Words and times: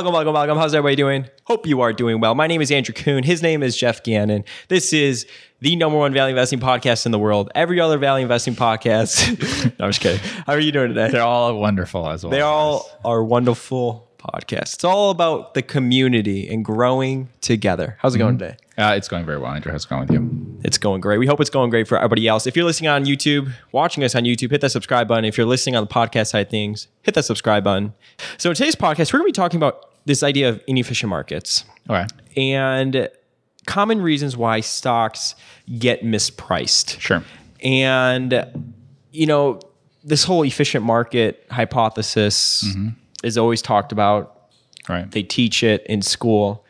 Welcome, 0.00 0.14
welcome, 0.14 0.34
welcome. 0.34 0.58
How's 0.58 0.74
everybody 0.76 0.94
doing? 0.94 1.26
Hope 1.42 1.66
you 1.66 1.80
are 1.80 1.92
doing 1.92 2.20
well. 2.20 2.32
My 2.36 2.46
name 2.46 2.60
is 2.60 2.70
Andrew 2.70 2.94
Kuhn. 2.94 3.24
His 3.24 3.42
name 3.42 3.64
is 3.64 3.76
Geoff 3.76 4.04
Gannon. 4.04 4.44
This 4.68 4.92
is 4.92 5.26
the 5.58 5.74
number 5.74 5.98
one 5.98 6.12
value 6.12 6.30
investing 6.36 6.60
podcast 6.60 7.04
in 7.04 7.10
the 7.10 7.18
world. 7.18 7.50
Every 7.56 7.80
other 7.80 7.98
value 7.98 8.22
investing 8.22 8.54
podcast. 8.54 9.26
no, 9.80 9.86
I'm 9.86 9.90
just 9.90 10.00
kidding. 10.00 10.20
How 10.46 10.52
are 10.52 10.60
you 10.60 10.70
doing 10.70 10.90
today? 10.90 11.10
They're 11.10 11.22
all 11.22 11.58
wonderful 11.58 12.08
as 12.08 12.22
well. 12.22 12.30
They 12.30 12.42
all 12.42 12.88
are 13.04 13.24
wonderful 13.24 14.08
podcasts. 14.18 14.74
It's 14.74 14.84
all 14.84 15.10
about 15.10 15.54
the 15.54 15.62
community 15.62 16.48
and 16.48 16.64
growing 16.64 17.30
together. 17.40 17.96
How's 17.98 18.14
it 18.14 18.18
going 18.18 18.38
today? 18.38 18.56
Uh, 18.76 18.94
it's 18.96 19.08
going 19.08 19.26
very 19.26 19.38
well, 19.38 19.50
Andrew. 19.50 19.72
How's 19.72 19.84
it 19.84 19.88
going 19.88 20.02
with 20.02 20.12
you? 20.12 20.60
It's 20.62 20.78
going 20.78 21.00
great. 21.00 21.18
We 21.18 21.26
hope 21.26 21.40
it's 21.40 21.50
going 21.50 21.70
great 21.70 21.88
for 21.88 21.98
everybody 21.98 22.28
else. 22.28 22.46
If 22.46 22.54
you're 22.54 22.64
listening 22.64 22.88
on 22.88 23.04
YouTube, 23.04 23.52
watching 23.72 24.04
us 24.04 24.14
on 24.14 24.22
YouTube, 24.22 24.52
hit 24.52 24.60
that 24.60 24.70
subscribe 24.70 25.08
button. 25.08 25.24
If 25.24 25.36
you're 25.36 25.46
listening 25.46 25.74
on 25.74 25.82
the 25.82 25.92
podcast 25.92 26.28
side 26.28 26.46
of 26.46 26.50
things, 26.50 26.86
hit 27.02 27.14
that 27.14 27.24
subscribe 27.24 27.64
button. 27.64 27.94
So 28.36 28.50
in 28.50 28.54
today's 28.54 28.76
podcast, 28.76 29.12
we're 29.12 29.18
going 29.18 29.32
to 29.32 29.32
be 29.32 29.42
talking 29.42 29.56
about 29.56 29.87
this 30.08 30.22
idea 30.22 30.48
of 30.48 30.60
inefficient 30.66 31.10
markets 31.10 31.64
Okay. 31.88 32.06
and 32.36 33.08
common 33.66 34.00
reasons 34.00 34.36
why 34.36 34.60
stocks 34.60 35.34
get 35.78 36.02
mispriced. 36.02 36.98
Sure. 36.98 37.22
And, 37.62 38.72
you 39.12 39.26
know, 39.26 39.60
this 40.02 40.24
whole 40.24 40.44
efficient 40.44 40.84
market 40.84 41.46
hypothesis 41.50 42.64
mm-hmm. 42.66 42.88
is 43.22 43.36
always 43.36 43.60
talked 43.60 43.92
about. 43.92 44.48
Right. 44.88 45.10
They 45.10 45.22
teach 45.22 45.62
it 45.62 45.84
in 45.86 46.00
school. 46.00 46.64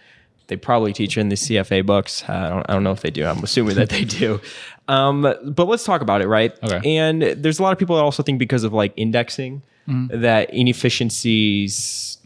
They 0.49 0.57
probably 0.57 0.93
teach 0.93 1.17
it 1.17 1.21
in 1.21 1.29
the 1.29 1.37
CFA 1.37 1.87
books. 1.87 2.25
Uh, 2.29 2.33
I 2.33 2.49
don't, 2.49 2.71
I 2.71 2.73
don't 2.73 2.83
know 2.83 2.91
if 2.91 3.03
they 3.03 3.11
do. 3.11 3.25
I'm 3.25 3.45
assuming 3.45 3.77
that 3.77 3.89
they 3.89 4.05
do. 4.05 4.41
Um, 4.89 5.21
but 5.21 5.69
let's 5.69 5.85
talk 5.85 6.01
about 6.01 6.23
it, 6.23 6.29
right? 6.29 6.51
Okay. 6.63 6.97
And 6.97 7.21
there's 7.21 7.59
a 7.59 7.63
lot 7.63 7.73
of 7.73 7.79
people 7.79 7.97
that 7.97 8.03
also 8.03 8.23
think 8.23 8.39
because 8.39 8.65
of 8.65 8.73
like 8.73 8.95
indexing 8.97 9.61
mm-hmm. 9.87 10.23
that 10.23 10.49
inefficiencies 10.49 12.18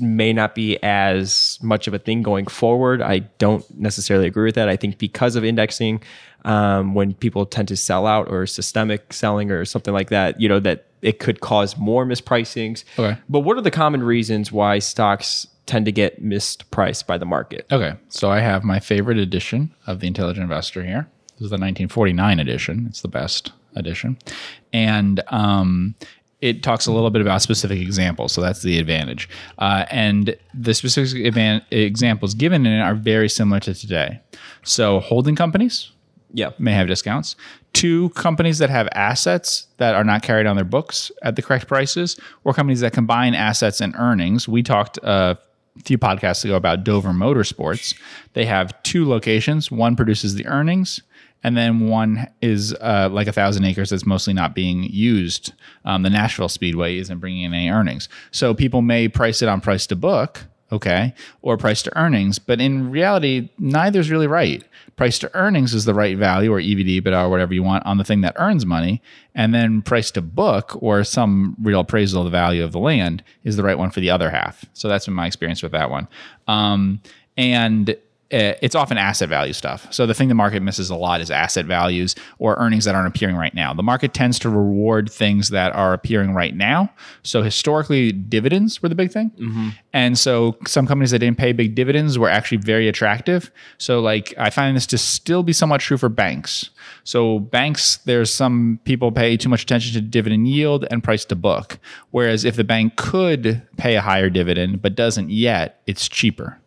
may 0.00 0.32
not 0.32 0.54
be 0.54 0.82
as 0.82 1.58
much 1.62 1.86
of 1.86 1.94
a 1.94 1.98
thing 1.98 2.22
going 2.22 2.46
forward. 2.46 3.00
I 3.00 3.20
don't 3.38 3.64
necessarily 3.78 4.26
agree 4.26 4.44
with 4.44 4.54
that. 4.56 4.68
I 4.68 4.76
think 4.76 4.98
because 4.98 5.36
of 5.36 5.44
indexing, 5.44 6.02
um, 6.44 6.94
when 6.94 7.14
people 7.14 7.46
tend 7.46 7.68
to 7.68 7.76
sell 7.76 8.06
out 8.06 8.30
or 8.30 8.46
systemic 8.46 9.12
selling 9.12 9.50
or 9.50 9.64
something 9.64 9.92
like 9.92 10.10
that, 10.10 10.40
you 10.40 10.48
know, 10.48 10.60
that 10.60 10.86
it 11.02 11.18
could 11.18 11.40
cause 11.40 11.76
more 11.76 12.06
mispricings. 12.06 12.84
Okay. 12.98 13.18
But 13.28 13.40
what 13.40 13.56
are 13.56 13.62
the 13.62 13.70
common 13.70 14.02
reasons 14.02 14.52
why 14.52 14.78
stocks 14.78 15.46
tend 15.66 15.84
to 15.86 15.92
get 15.92 16.22
mispriced 16.22 17.06
by 17.06 17.18
the 17.18 17.26
market? 17.26 17.66
Okay. 17.72 17.94
So 18.08 18.30
I 18.30 18.40
have 18.40 18.62
my 18.62 18.78
favorite 18.78 19.18
edition 19.18 19.74
of 19.86 20.00
the 20.00 20.06
Intelligent 20.06 20.44
Investor 20.44 20.84
here. 20.84 21.08
This 21.34 21.46
is 21.46 21.50
the 21.50 21.54
1949 21.54 22.38
edition. 22.38 22.86
It's 22.88 23.02
the 23.02 23.08
best 23.08 23.52
edition. 23.74 24.16
And 24.72 25.22
um, 25.28 25.94
it 26.42 26.62
talks 26.62 26.86
a 26.86 26.92
little 26.92 27.10
bit 27.10 27.22
about 27.22 27.40
specific 27.42 27.80
examples. 27.80 28.32
So 28.32 28.40
that's 28.42 28.62
the 28.62 28.78
advantage. 28.78 29.28
Uh, 29.58 29.86
and 29.90 30.36
the 30.52 30.74
specific 30.74 31.24
evan- 31.24 31.62
examples 31.70 32.34
given 32.34 32.66
in 32.66 32.72
it 32.74 32.80
are 32.80 32.94
very 32.94 33.28
similar 33.28 33.58
to 33.60 33.74
today. 33.74 34.20
So 34.62 35.00
holding 35.00 35.34
companies, 35.36 35.92
Yeah. 36.34 36.50
may 36.58 36.72
have 36.72 36.88
discounts. 36.88 37.36
Two 37.72 38.10
companies 38.10 38.58
that 38.58 38.68
have 38.70 38.88
assets 38.92 39.66
that 39.78 39.94
are 39.94 40.04
not 40.04 40.22
carried 40.22 40.46
on 40.46 40.56
their 40.56 40.64
books 40.64 41.10
at 41.22 41.36
the 41.36 41.42
correct 41.42 41.68
prices, 41.68 42.18
or 42.44 42.52
companies 42.52 42.80
that 42.80 42.92
combine 42.92 43.34
assets 43.34 43.80
and 43.80 43.94
earnings. 43.96 44.46
We 44.48 44.62
talked 44.62 44.98
uh, 45.02 45.36
a 45.78 45.82
few 45.82 45.98
podcasts 45.98 46.44
ago 46.44 46.56
about 46.56 46.84
Dover 46.84 47.10
Motorsports. 47.10 47.94
They 48.34 48.44
have 48.46 48.82
two 48.82 49.06
locations. 49.08 49.70
One 49.70 49.94
produces 49.96 50.34
the 50.34 50.46
earnings, 50.46 51.00
and 51.46 51.56
then 51.56 51.86
one 51.86 52.26
is 52.42 52.74
uh, 52.80 53.08
like 53.12 53.28
a 53.28 53.32
thousand 53.32 53.64
acres 53.66 53.90
that's 53.90 54.04
mostly 54.04 54.34
not 54.34 54.52
being 54.52 54.82
used. 54.82 55.52
Um, 55.84 56.02
the 56.02 56.10
Nashville 56.10 56.48
Speedway 56.48 56.98
isn't 56.98 57.20
bringing 57.20 57.44
in 57.44 57.54
any 57.54 57.70
earnings, 57.70 58.08
so 58.32 58.52
people 58.52 58.82
may 58.82 59.06
price 59.06 59.42
it 59.42 59.48
on 59.48 59.60
price 59.60 59.86
to 59.86 59.96
book 59.96 60.42
okay, 60.72 61.14
or 61.42 61.56
price 61.56 61.80
to 61.80 61.96
earnings. 61.96 62.40
But 62.40 62.60
in 62.60 62.90
reality, 62.90 63.50
neither's 63.56 64.10
really 64.10 64.26
right. 64.26 64.64
Price 64.96 65.16
to 65.20 65.32
earnings 65.32 65.72
is 65.72 65.84
the 65.84 65.94
right 65.94 66.18
value, 66.18 66.52
or 66.52 66.60
EVD, 66.60 67.04
but 67.04 67.14
or 67.14 67.28
whatever 67.28 67.54
you 67.54 67.62
want, 67.62 67.86
on 67.86 67.98
the 67.98 68.04
thing 68.04 68.22
that 68.22 68.34
earns 68.36 68.66
money. 68.66 69.00
And 69.32 69.54
then 69.54 69.80
price 69.82 70.10
to 70.10 70.20
book, 70.20 70.76
or 70.82 71.04
some 71.04 71.54
real 71.62 71.78
appraisal 71.78 72.22
of 72.22 72.24
the 72.24 72.30
value 72.30 72.64
of 72.64 72.72
the 72.72 72.80
land, 72.80 73.22
is 73.44 73.56
the 73.56 73.62
right 73.62 73.78
one 73.78 73.92
for 73.92 74.00
the 74.00 74.10
other 74.10 74.30
half. 74.30 74.64
So 74.72 74.88
that's 74.88 75.06
been 75.06 75.14
my 75.14 75.28
experience 75.28 75.62
with 75.62 75.70
that 75.70 75.88
one. 75.88 76.08
Um, 76.48 77.00
and 77.36 77.96
Uh, 78.32 78.58
it's 78.60 78.74
often 78.74 78.98
asset 78.98 79.28
value 79.28 79.52
stuff. 79.52 79.86
So 79.92 80.04
the 80.04 80.12
thing 80.12 80.26
the 80.26 80.34
market 80.34 80.60
misses 80.60 80.90
a 80.90 80.96
lot 80.96 81.20
is 81.20 81.30
asset 81.30 81.64
values 81.64 82.16
or 82.38 82.56
earnings 82.56 82.84
that 82.84 82.94
aren't 82.96 83.06
appearing 83.06 83.36
right 83.36 83.54
now. 83.54 83.72
The 83.72 83.84
market 83.84 84.14
tends 84.14 84.40
to 84.40 84.50
reward 84.50 85.08
things 85.08 85.50
that 85.50 85.72
are 85.76 85.92
appearing 85.92 86.34
right 86.34 86.54
now. 86.54 86.90
So 87.22 87.42
historically, 87.42 88.10
dividends 88.10 88.82
were 88.82 88.88
the 88.88 88.96
big 88.96 89.12
thing, 89.12 89.30
mm-hmm. 89.30 89.68
and 89.92 90.18
so 90.18 90.56
some 90.66 90.88
companies 90.88 91.12
that 91.12 91.20
didn't 91.20 91.38
pay 91.38 91.52
big 91.52 91.76
dividends 91.76 92.18
were 92.18 92.28
actually 92.28 92.58
very 92.58 92.88
attractive. 92.88 93.52
So 93.78 94.00
like 94.00 94.34
I 94.36 94.50
find 94.50 94.76
this 94.76 94.86
to 94.88 94.98
still 94.98 95.44
be 95.44 95.52
somewhat 95.52 95.80
true 95.80 95.96
for 95.96 96.08
banks. 96.08 96.70
So 97.04 97.38
banks, 97.38 97.98
there's 97.98 98.34
some 98.34 98.80
people 98.84 99.12
pay 99.12 99.36
too 99.36 99.48
much 99.48 99.62
attention 99.62 99.94
to 99.94 100.00
dividend 100.00 100.48
yield 100.48 100.84
and 100.90 101.04
price 101.04 101.24
to 101.26 101.36
book. 101.36 101.78
Whereas 102.10 102.44
if 102.44 102.56
the 102.56 102.64
bank 102.64 102.96
could 102.96 103.62
pay 103.76 103.94
a 103.94 104.00
higher 104.00 104.30
dividend 104.30 104.82
but 104.82 104.96
doesn't 104.96 105.30
yet, 105.30 105.80
it's 105.86 106.08
cheaper 106.08 106.58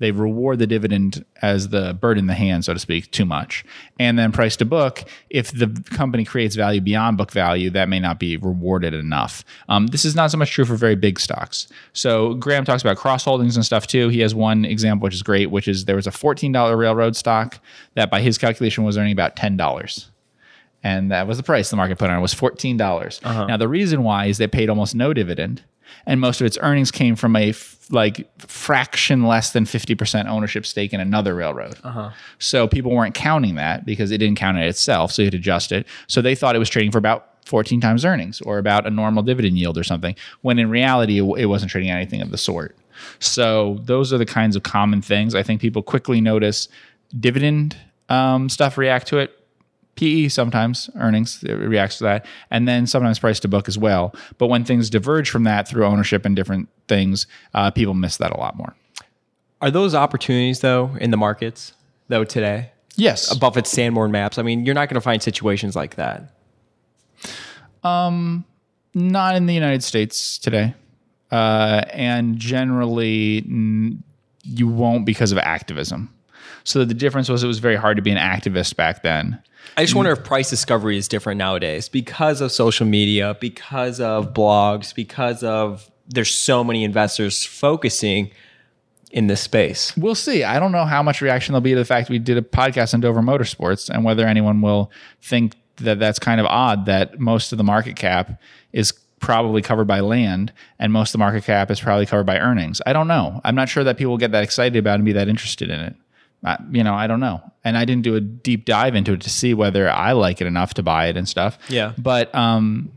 they 0.00 0.10
reward 0.10 0.58
the 0.58 0.66
dividend 0.66 1.24
as 1.42 1.68
the 1.68 1.94
bird 1.94 2.18
in 2.18 2.26
the 2.26 2.34
hand, 2.34 2.64
so 2.64 2.72
to 2.72 2.80
speak, 2.80 3.10
too 3.12 3.24
much. 3.24 3.64
And 3.98 4.18
then 4.18 4.32
price 4.32 4.56
to 4.56 4.64
book, 4.64 5.04
if 5.28 5.52
the 5.52 5.68
company 5.90 6.24
creates 6.24 6.56
value 6.56 6.80
beyond 6.80 7.18
book 7.18 7.30
value, 7.30 7.70
that 7.70 7.88
may 7.88 8.00
not 8.00 8.18
be 8.18 8.36
rewarded 8.38 8.94
enough. 8.94 9.44
Um, 9.68 9.86
this 9.88 10.04
is 10.04 10.16
not 10.16 10.30
so 10.30 10.38
much 10.38 10.50
true 10.50 10.64
for 10.64 10.74
very 10.74 10.96
big 10.96 11.20
stocks. 11.20 11.68
So 11.92 12.34
Graham 12.34 12.64
talks 12.64 12.82
about 12.82 12.96
cross 12.96 13.24
holdings 13.24 13.56
and 13.56 13.64
stuff 13.64 13.86
too. 13.86 14.08
He 14.08 14.20
has 14.20 14.34
one 14.34 14.64
example 14.64 15.04
which 15.04 15.14
is 15.14 15.22
great, 15.22 15.50
which 15.50 15.68
is 15.68 15.84
there 15.84 15.96
was 15.96 16.06
a 16.06 16.10
$14 16.10 16.76
railroad 16.76 17.14
stock 17.14 17.60
that 17.94 18.10
by 18.10 18.20
his 18.20 18.38
calculation 18.38 18.84
was 18.84 18.96
earning 18.98 19.12
about 19.12 19.36
$10 19.36 20.06
and 20.82 21.10
that 21.10 21.26
was 21.26 21.36
the 21.36 21.42
price 21.42 21.68
the 21.68 21.76
market 21.76 21.98
put 21.98 22.08
on 22.08 22.18
it 22.18 22.22
was 22.22 22.34
$14 22.34 23.22
now 23.46 23.56
the 23.58 23.68
reason 23.68 24.02
why 24.02 24.26
is 24.26 24.38
they 24.38 24.46
paid 24.46 24.70
almost 24.70 24.94
no 24.94 25.12
dividend 25.12 25.62
and 26.06 26.20
most 26.20 26.40
of 26.40 26.46
its 26.46 26.58
earnings 26.60 26.90
came 26.90 27.16
from 27.16 27.36
a 27.36 27.50
f- 27.50 27.76
like 27.90 28.28
fraction 28.40 29.24
less 29.24 29.52
than 29.52 29.64
50% 29.64 30.26
ownership 30.26 30.64
stake 30.64 30.92
in 30.92 31.00
another 31.00 31.34
railroad. 31.34 31.74
So 32.38 32.68
people 32.68 32.92
weren't 32.92 33.14
counting 33.14 33.56
that 33.56 33.84
because 33.84 34.10
it 34.10 34.18
didn't 34.18 34.38
count 34.38 34.58
it 34.58 34.66
itself 34.66 35.12
so 35.12 35.22
you 35.22 35.26
had 35.26 35.32
to 35.32 35.38
adjust 35.38 35.72
it. 35.72 35.86
So 36.06 36.22
they 36.22 36.34
thought 36.34 36.54
it 36.54 36.60
was 36.60 36.70
trading 36.70 36.92
for 36.92 36.98
about 36.98 37.26
14 37.46 37.80
times 37.80 38.04
earnings 38.04 38.40
or 38.42 38.58
about 38.58 38.86
a 38.86 38.90
normal 38.90 39.22
dividend 39.22 39.58
yield 39.58 39.76
or 39.76 39.82
something 39.82 40.14
when 40.42 40.58
in 40.58 40.70
reality 40.70 41.18
it, 41.18 41.24
it 41.38 41.46
wasn't 41.46 41.70
trading 41.70 41.90
anything 41.90 42.22
of 42.22 42.30
the 42.30 42.38
sort. 42.38 42.76
So 43.18 43.78
those 43.82 44.12
are 44.12 44.18
the 44.18 44.26
kinds 44.26 44.56
of 44.56 44.62
common 44.62 45.02
things. 45.02 45.34
I 45.34 45.42
think 45.42 45.60
people 45.60 45.82
quickly 45.82 46.20
notice 46.20 46.68
dividend 47.18 47.76
um, 48.08 48.48
stuff 48.48 48.78
react 48.78 49.08
to 49.08 49.18
it 49.18 49.36
PE 50.00 50.28
sometimes 50.28 50.88
earnings 50.96 51.44
reacts 51.46 51.98
to 51.98 52.04
that, 52.04 52.26
and 52.50 52.66
then 52.66 52.86
sometimes 52.86 53.18
price 53.18 53.38
to 53.40 53.48
book 53.48 53.68
as 53.68 53.76
well. 53.76 54.14
But 54.38 54.46
when 54.46 54.64
things 54.64 54.88
diverge 54.88 55.28
from 55.28 55.44
that 55.44 55.68
through 55.68 55.84
ownership 55.84 56.24
and 56.24 56.34
different 56.34 56.70
things, 56.88 57.26
uh, 57.52 57.70
people 57.70 57.92
miss 57.92 58.16
that 58.16 58.32
a 58.32 58.38
lot 58.38 58.56
more. 58.56 58.74
Are 59.60 59.70
those 59.70 59.94
opportunities 59.94 60.60
though 60.60 60.96
in 60.98 61.10
the 61.10 61.18
markets 61.18 61.74
though 62.08 62.24
today? 62.24 62.70
Yes, 62.96 63.32
Buffett's 63.34 63.70
Sanborn 63.70 64.10
maps. 64.10 64.38
I 64.38 64.42
mean, 64.42 64.64
you're 64.64 64.74
not 64.74 64.88
going 64.88 64.94
to 64.96 65.00
find 65.02 65.22
situations 65.22 65.76
like 65.76 65.96
that. 65.96 66.32
Um, 67.84 68.44
not 68.94 69.36
in 69.36 69.46
the 69.46 69.54
United 69.54 69.82
States 69.84 70.38
today, 70.38 70.74
uh, 71.30 71.82
and 71.92 72.38
generally 72.38 73.38
n- 73.38 74.02
you 74.44 74.66
won't 74.66 75.04
because 75.06 75.30
of 75.32 75.38
activism. 75.38 76.12
So 76.64 76.84
the 76.84 76.94
difference 76.94 77.28
was 77.28 77.42
it 77.42 77.46
was 77.46 77.58
very 77.58 77.76
hard 77.76 77.96
to 77.96 78.02
be 78.02 78.10
an 78.10 78.18
activist 78.18 78.76
back 78.76 79.02
then. 79.02 79.42
I 79.76 79.82
just 79.82 79.94
wonder 79.94 80.10
if 80.10 80.24
price 80.24 80.50
discovery 80.50 80.96
is 80.96 81.06
different 81.08 81.38
nowadays 81.38 81.88
because 81.88 82.40
of 82.40 82.50
social 82.50 82.86
media, 82.86 83.36
because 83.40 84.00
of 84.00 84.32
blogs, 84.34 84.94
because 84.94 85.42
of 85.44 85.90
there's 86.08 86.34
so 86.34 86.64
many 86.64 86.82
investors 86.84 87.44
focusing 87.44 88.32
in 89.10 89.26
this 89.26 89.40
space. 89.40 89.96
We'll 89.96 90.14
see. 90.14 90.44
I 90.44 90.58
don't 90.58 90.72
know 90.72 90.84
how 90.84 91.02
much 91.02 91.20
reaction 91.20 91.52
there'll 91.52 91.62
be 91.62 91.70
to 91.70 91.76
the 91.76 91.84
fact 91.84 92.10
we 92.10 92.18
did 92.18 92.36
a 92.36 92.42
podcast 92.42 92.94
on 92.94 93.00
Dover 93.00 93.20
Motorsports 93.20 93.88
and 93.88 94.04
whether 94.04 94.26
anyone 94.26 94.60
will 94.60 94.90
think 95.20 95.54
that 95.76 95.98
that's 95.98 96.18
kind 96.18 96.40
of 96.40 96.46
odd 96.46 96.86
that 96.86 97.18
most 97.18 97.52
of 97.52 97.58
the 97.58 97.64
market 97.64 97.96
cap 97.96 98.40
is 98.72 98.92
probably 99.18 99.62
covered 99.62 99.86
by 99.86 100.00
land 100.00 100.52
and 100.78 100.92
most 100.92 101.10
of 101.10 101.12
the 101.12 101.18
market 101.18 101.44
cap 101.44 101.70
is 101.70 101.80
probably 101.80 102.06
covered 102.06 102.26
by 102.26 102.38
earnings. 102.38 102.80
I 102.86 102.92
don't 102.92 103.08
know. 103.08 103.40
I'm 103.44 103.54
not 103.54 103.68
sure 103.68 103.84
that 103.84 103.98
people 103.98 104.10
will 104.10 104.18
get 104.18 104.32
that 104.32 104.44
excited 104.44 104.76
about 104.76 104.96
and 104.96 105.04
be 105.04 105.12
that 105.12 105.28
interested 105.28 105.70
in 105.70 105.80
it. 105.80 105.94
I, 106.44 106.58
you 106.70 106.82
know, 106.82 106.94
I 106.94 107.06
don't 107.06 107.20
know. 107.20 107.40
And 107.64 107.76
I 107.76 107.84
didn't 107.84 108.02
do 108.02 108.16
a 108.16 108.20
deep 108.20 108.64
dive 108.64 108.94
into 108.94 109.12
it 109.12 109.20
to 109.22 109.30
see 109.30 109.54
whether 109.54 109.90
I 109.90 110.12
like 110.12 110.40
it 110.40 110.46
enough 110.46 110.74
to 110.74 110.82
buy 110.82 111.06
it 111.06 111.16
and 111.16 111.28
stuff. 111.28 111.58
Yeah. 111.68 111.92
But, 111.98 112.34
um, 112.34 112.90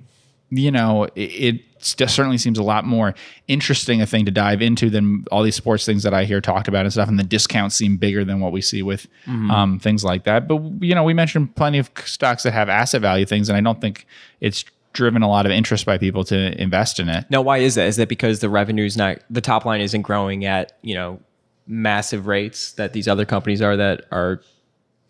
you 0.50 0.72
know, 0.72 1.06
it, 1.16 1.20
it 1.20 1.62
certainly 1.84 2.38
seems 2.38 2.58
a 2.58 2.64
lot 2.64 2.86
more 2.86 3.14
interesting 3.48 4.02
a 4.02 4.06
thing 4.06 4.26
to 4.26 4.32
dive 4.32 4.62
into 4.62 4.90
than 4.90 5.26
all 5.32 5.44
these 5.44 5.56
sports 5.56 5.86
things 5.86 6.04
that 6.04 6.14
I 6.14 6.24
hear 6.24 6.42
talked 6.42 6.68
about 6.68 6.86
and 6.86 6.94
stuff. 6.94 7.10
And 7.10 7.20
the 7.20 7.24
discounts 7.24 7.76
seem 7.76 7.98
bigger 7.98 8.24
than 8.24 8.40
what 8.40 8.52
we 8.52 8.62
see 8.62 8.84
with 8.84 9.08
um, 9.52 9.80
things 9.80 10.04
like 10.04 10.24
that. 10.24 10.48
But 10.48 10.62
you 10.80 10.96
know, 10.96 11.04
we 11.04 11.14
mentioned 11.14 11.56
plenty 11.56 11.80
of 11.80 11.92
stocks 12.06 12.44
that 12.44 12.54
have 12.54 12.70
asset 12.70 13.02
value 13.02 13.26
things, 13.26 13.50
and 13.50 13.58
I 13.58 13.62
don't 13.62 13.82
think 13.82 14.08
it's 14.40 14.64
driven 14.94 15.24
a 15.24 15.28
lot 15.28 15.46
of 15.46 15.52
interest 15.52 15.86
by 15.86 15.98
people 15.98 16.24
to 16.26 16.62
invest 16.62 17.00
in 17.00 17.10
it. 17.10 17.26
Now, 17.30 17.42
why 17.42 17.58
is 17.58 17.76
that? 17.76 17.88
Is 17.88 17.98
that 17.98 18.10
because 18.10 18.40
the 18.40 18.50
revenue's 18.50 18.96
not 18.96 19.20
the 19.30 19.42
top 19.42 19.66
line 19.66 19.82
isn't 19.82 20.04
growing 20.04 20.46
at 20.46 20.78
you 20.82 20.96
know 20.96 21.20
massive 21.68 22.28
rates 22.28 22.74
that 22.74 22.94
these 22.94 23.08
other 23.08 23.26
companies 23.26 23.62
are 23.62 23.78
that 23.78 24.06
are 24.12 24.42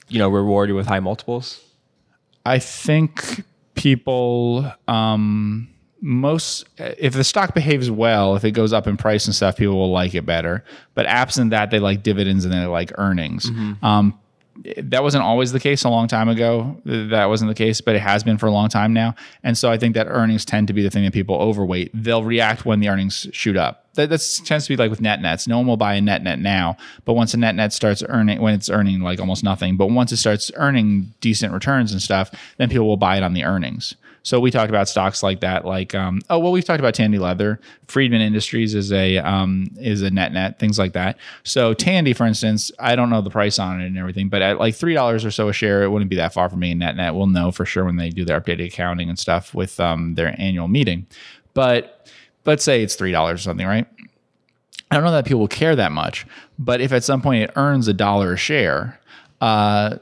you 0.07 0.19
know 0.19 0.29
rewarded 0.29 0.75
with 0.75 0.87
high 0.87 0.99
multiples? 0.99 1.63
I 2.45 2.59
think 2.59 3.43
people 3.75 4.71
um, 4.87 5.69
most 6.01 6.67
if 6.77 7.13
the 7.13 7.23
stock 7.23 7.53
behaves 7.53 7.89
well, 7.89 8.35
if 8.35 8.43
it 8.43 8.51
goes 8.51 8.73
up 8.73 8.87
in 8.87 8.97
price 8.97 9.25
and 9.25 9.33
stuff, 9.33 9.55
people 9.57 9.75
will 9.75 9.91
like 9.91 10.13
it 10.13 10.25
better. 10.25 10.63
But 10.93 11.05
absent 11.05 11.51
that, 11.51 11.71
they 11.71 11.79
like 11.79 12.03
dividends 12.03 12.43
and 12.45 12.53
they 12.53 12.65
like 12.65 12.91
earnings. 12.97 13.49
Um, 13.81 14.19
that 14.77 15.01
wasn't 15.01 15.23
always 15.23 15.51
the 15.51 15.59
case 15.59 15.83
a 15.83 15.89
long 15.89 16.07
time 16.07 16.29
ago. 16.29 16.79
That 16.85 17.25
wasn't 17.25 17.49
the 17.49 17.55
case, 17.55 17.81
but 17.81 17.95
it 17.95 18.01
has 18.01 18.23
been 18.23 18.37
for 18.37 18.45
a 18.45 18.51
long 18.51 18.69
time 18.69 18.93
now. 18.93 19.15
And 19.43 19.57
so 19.57 19.71
I 19.71 19.77
think 19.77 19.95
that 19.95 20.07
earnings 20.07 20.45
tend 20.45 20.67
to 20.67 20.73
be 20.73 20.83
the 20.83 20.89
thing 20.91 21.03
that 21.05 21.13
people 21.13 21.35
overweight. 21.35 21.91
They'll 21.93 22.23
react 22.23 22.65
when 22.65 22.79
the 22.79 22.89
earnings 22.89 23.27
shoot 23.31 23.57
up. 23.57 23.82
That 23.95 24.09
that's, 24.09 24.39
tends 24.39 24.65
to 24.65 24.69
be 24.73 24.77
like 24.77 24.89
with 24.89 25.01
net 25.01 25.21
nets. 25.21 25.47
No 25.47 25.57
one 25.57 25.67
will 25.67 25.77
buy 25.77 25.93
a 25.93 26.01
net 26.01 26.23
net 26.23 26.39
now, 26.39 26.77
but 27.05 27.13
once 27.13 27.33
a 27.33 27.37
net 27.37 27.55
net 27.55 27.73
starts 27.73 28.03
earning, 28.09 28.41
when 28.41 28.53
it's 28.53 28.69
earning 28.69 29.01
like 29.01 29.19
almost 29.19 29.43
nothing, 29.43 29.77
but 29.77 29.87
once 29.87 30.11
it 30.11 30.17
starts 30.17 30.51
earning 30.55 31.13
decent 31.21 31.53
returns 31.53 31.91
and 31.91 32.01
stuff, 32.01 32.31
then 32.57 32.69
people 32.69 32.87
will 32.87 32.97
buy 32.97 33.17
it 33.17 33.23
on 33.23 33.33
the 33.33 33.43
earnings. 33.43 33.95
So 34.23 34.39
we 34.39 34.51
talked 34.51 34.69
about 34.69 34.87
stocks 34.87 35.21
like 35.21 35.41
that, 35.41 35.65
like 35.65 35.93
um, 35.93 36.21
oh 36.29 36.39
well, 36.39 36.53
we've 36.53 36.63
talked 36.63 36.79
about 36.79 36.93
Tandy 36.93 37.19
Leather, 37.19 37.59
Friedman 37.87 38.21
Industries 38.21 38.73
is 38.73 38.91
a 38.91 39.17
um, 39.17 39.69
is 39.77 40.01
a 40.01 40.09
net 40.09 40.31
net, 40.31 40.59
things 40.59 40.79
like 40.79 40.93
that. 40.93 41.17
So 41.43 41.73
Tandy, 41.73 42.13
for 42.13 42.25
instance, 42.25 42.71
I 42.79 42.95
don't 42.95 43.09
know 43.09 43.21
the 43.21 43.29
price 43.29 43.59
on 43.59 43.81
it 43.81 43.85
and 43.85 43.97
everything, 43.97 44.29
but 44.29 44.41
at 44.41 44.59
like 44.59 44.75
three 44.75 44.93
dollars 44.93 45.25
or 45.25 45.31
so 45.31 45.49
a 45.49 45.53
share, 45.53 45.83
it 45.83 45.89
wouldn't 45.89 46.09
be 46.09 46.15
that 46.15 46.33
far 46.33 46.49
from 46.49 46.61
being 46.61 46.79
net 46.79 46.95
net. 46.95 47.13
We'll 47.13 47.27
know 47.27 47.51
for 47.51 47.65
sure 47.65 47.83
when 47.83 47.97
they 47.97 48.09
do 48.09 48.23
their 48.23 48.39
updated 48.39 48.67
accounting 48.67 49.09
and 49.09 49.19
stuff 49.19 49.53
with 49.53 49.77
um, 49.81 50.15
their 50.15 50.33
annual 50.39 50.69
meeting. 50.69 51.05
But 51.53 52.09
let's 52.45 52.63
say 52.63 52.83
it's 52.83 52.95
three 52.95 53.11
dollars 53.11 53.41
or 53.41 53.43
something, 53.43 53.67
right? 53.67 53.87
I 54.91 54.95
don't 54.95 55.03
know 55.03 55.11
that 55.11 55.25
people 55.25 55.39
will 55.39 55.47
care 55.47 55.75
that 55.75 55.91
much, 55.91 56.25
but 56.59 56.79
if 56.81 56.91
at 56.93 57.03
some 57.03 57.21
point 57.21 57.43
it 57.43 57.51
earns 57.55 57.87
a 57.87 57.93
dollar 57.93 58.33
a 58.33 58.37
share, 58.37 58.99
uh, 59.41 59.97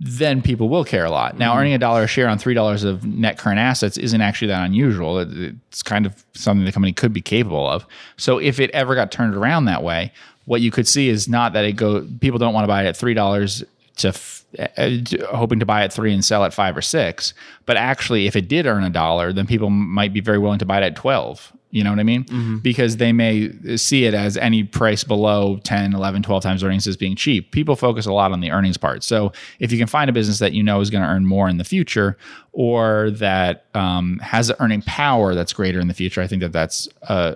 then 0.00 0.42
people 0.42 0.68
will 0.68 0.84
care 0.84 1.04
a 1.04 1.10
lot. 1.10 1.38
Now, 1.38 1.58
earning 1.58 1.72
a 1.72 1.78
dollar 1.78 2.04
a 2.04 2.06
share 2.06 2.28
on 2.28 2.38
three 2.38 2.54
dollars 2.54 2.84
of 2.84 3.04
net 3.04 3.38
current 3.38 3.58
assets 3.58 3.96
isn't 3.96 4.20
actually 4.20 4.48
that 4.48 4.64
unusual. 4.64 5.18
It's 5.18 5.82
kind 5.82 6.06
of 6.06 6.24
something 6.34 6.64
the 6.64 6.72
company 6.72 6.92
could 6.92 7.12
be 7.12 7.22
capable 7.22 7.68
of. 7.68 7.86
So, 8.16 8.38
if 8.38 8.60
it 8.60 8.70
ever 8.70 8.94
got 8.94 9.10
turned 9.10 9.34
around 9.34 9.64
that 9.64 9.82
way, 9.82 10.12
what 10.44 10.60
you 10.60 10.70
could 10.70 10.86
see 10.86 11.08
is 11.08 11.28
not 11.28 11.52
that 11.54 11.64
it 11.64 11.72
go. 11.72 12.06
People 12.20 12.38
don't 12.38 12.54
want 12.54 12.64
to 12.64 12.68
buy 12.68 12.84
it 12.84 12.86
at 12.86 12.96
three 12.96 13.14
dollars 13.14 13.64
to 13.98 14.08
f- 14.08 14.44
uh, 14.58 14.90
hoping 15.34 15.60
to 15.60 15.66
buy 15.66 15.82
at 15.84 15.92
three 15.92 16.12
and 16.12 16.24
sell 16.24 16.44
at 16.44 16.54
five 16.54 16.76
or 16.76 16.82
six. 16.82 17.34
But 17.66 17.76
actually, 17.76 18.26
if 18.26 18.34
it 18.36 18.48
did 18.48 18.66
earn 18.66 18.84
a 18.84 18.90
dollar, 18.90 19.32
then 19.32 19.46
people 19.46 19.70
might 19.70 20.12
be 20.12 20.20
very 20.20 20.38
willing 20.38 20.58
to 20.60 20.66
buy 20.66 20.78
it 20.78 20.84
at 20.84 20.96
twelve. 20.96 21.52
You 21.70 21.84
know 21.84 21.90
what 21.90 21.98
I 21.98 22.02
mean? 22.02 22.24
Because 22.62 22.96
they 22.96 23.12
may 23.12 23.52
see 23.76 24.06
it 24.06 24.14
as 24.14 24.38
any 24.38 24.64
price 24.64 25.04
below 25.04 25.58
10, 25.64 25.92
11, 25.92 26.22
12 26.22 26.42
times 26.42 26.64
earnings 26.64 26.86
as 26.88 26.96
being 26.96 27.14
cheap. 27.14 27.52
People 27.52 27.76
focus 27.76 28.06
a 28.06 28.12
lot 28.14 28.32
on 28.32 28.40
the 28.40 28.50
earnings 28.50 28.78
part. 28.78 29.04
So 29.04 29.32
if 29.58 29.70
you 29.70 29.76
can 29.76 29.86
find 29.86 30.08
a 30.08 30.12
business 30.14 30.38
that 30.38 30.54
you 30.54 30.62
know 30.62 30.80
is 30.80 30.88
going 30.88 31.02
to 31.02 31.08
earn 31.10 31.26
more 31.26 31.46
in 31.46 31.58
the 31.58 31.64
future 31.64 32.16
or 32.52 33.10
that 33.10 33.66
um, 33.74 34.18
has 34.20 34.48
an 34.48 34.56
earning 34.60 34.80
power 34.80 35.34
that's 35.34 35.52
greater 35.52 35.78
in 35.78 35.88
the 35.88 35.94
future, 35.94 36.22
I 36.22 36.26
think 36.26 36.40
that 36.40 36.52
that's 36.52 36.88
uh, 37.02 37.34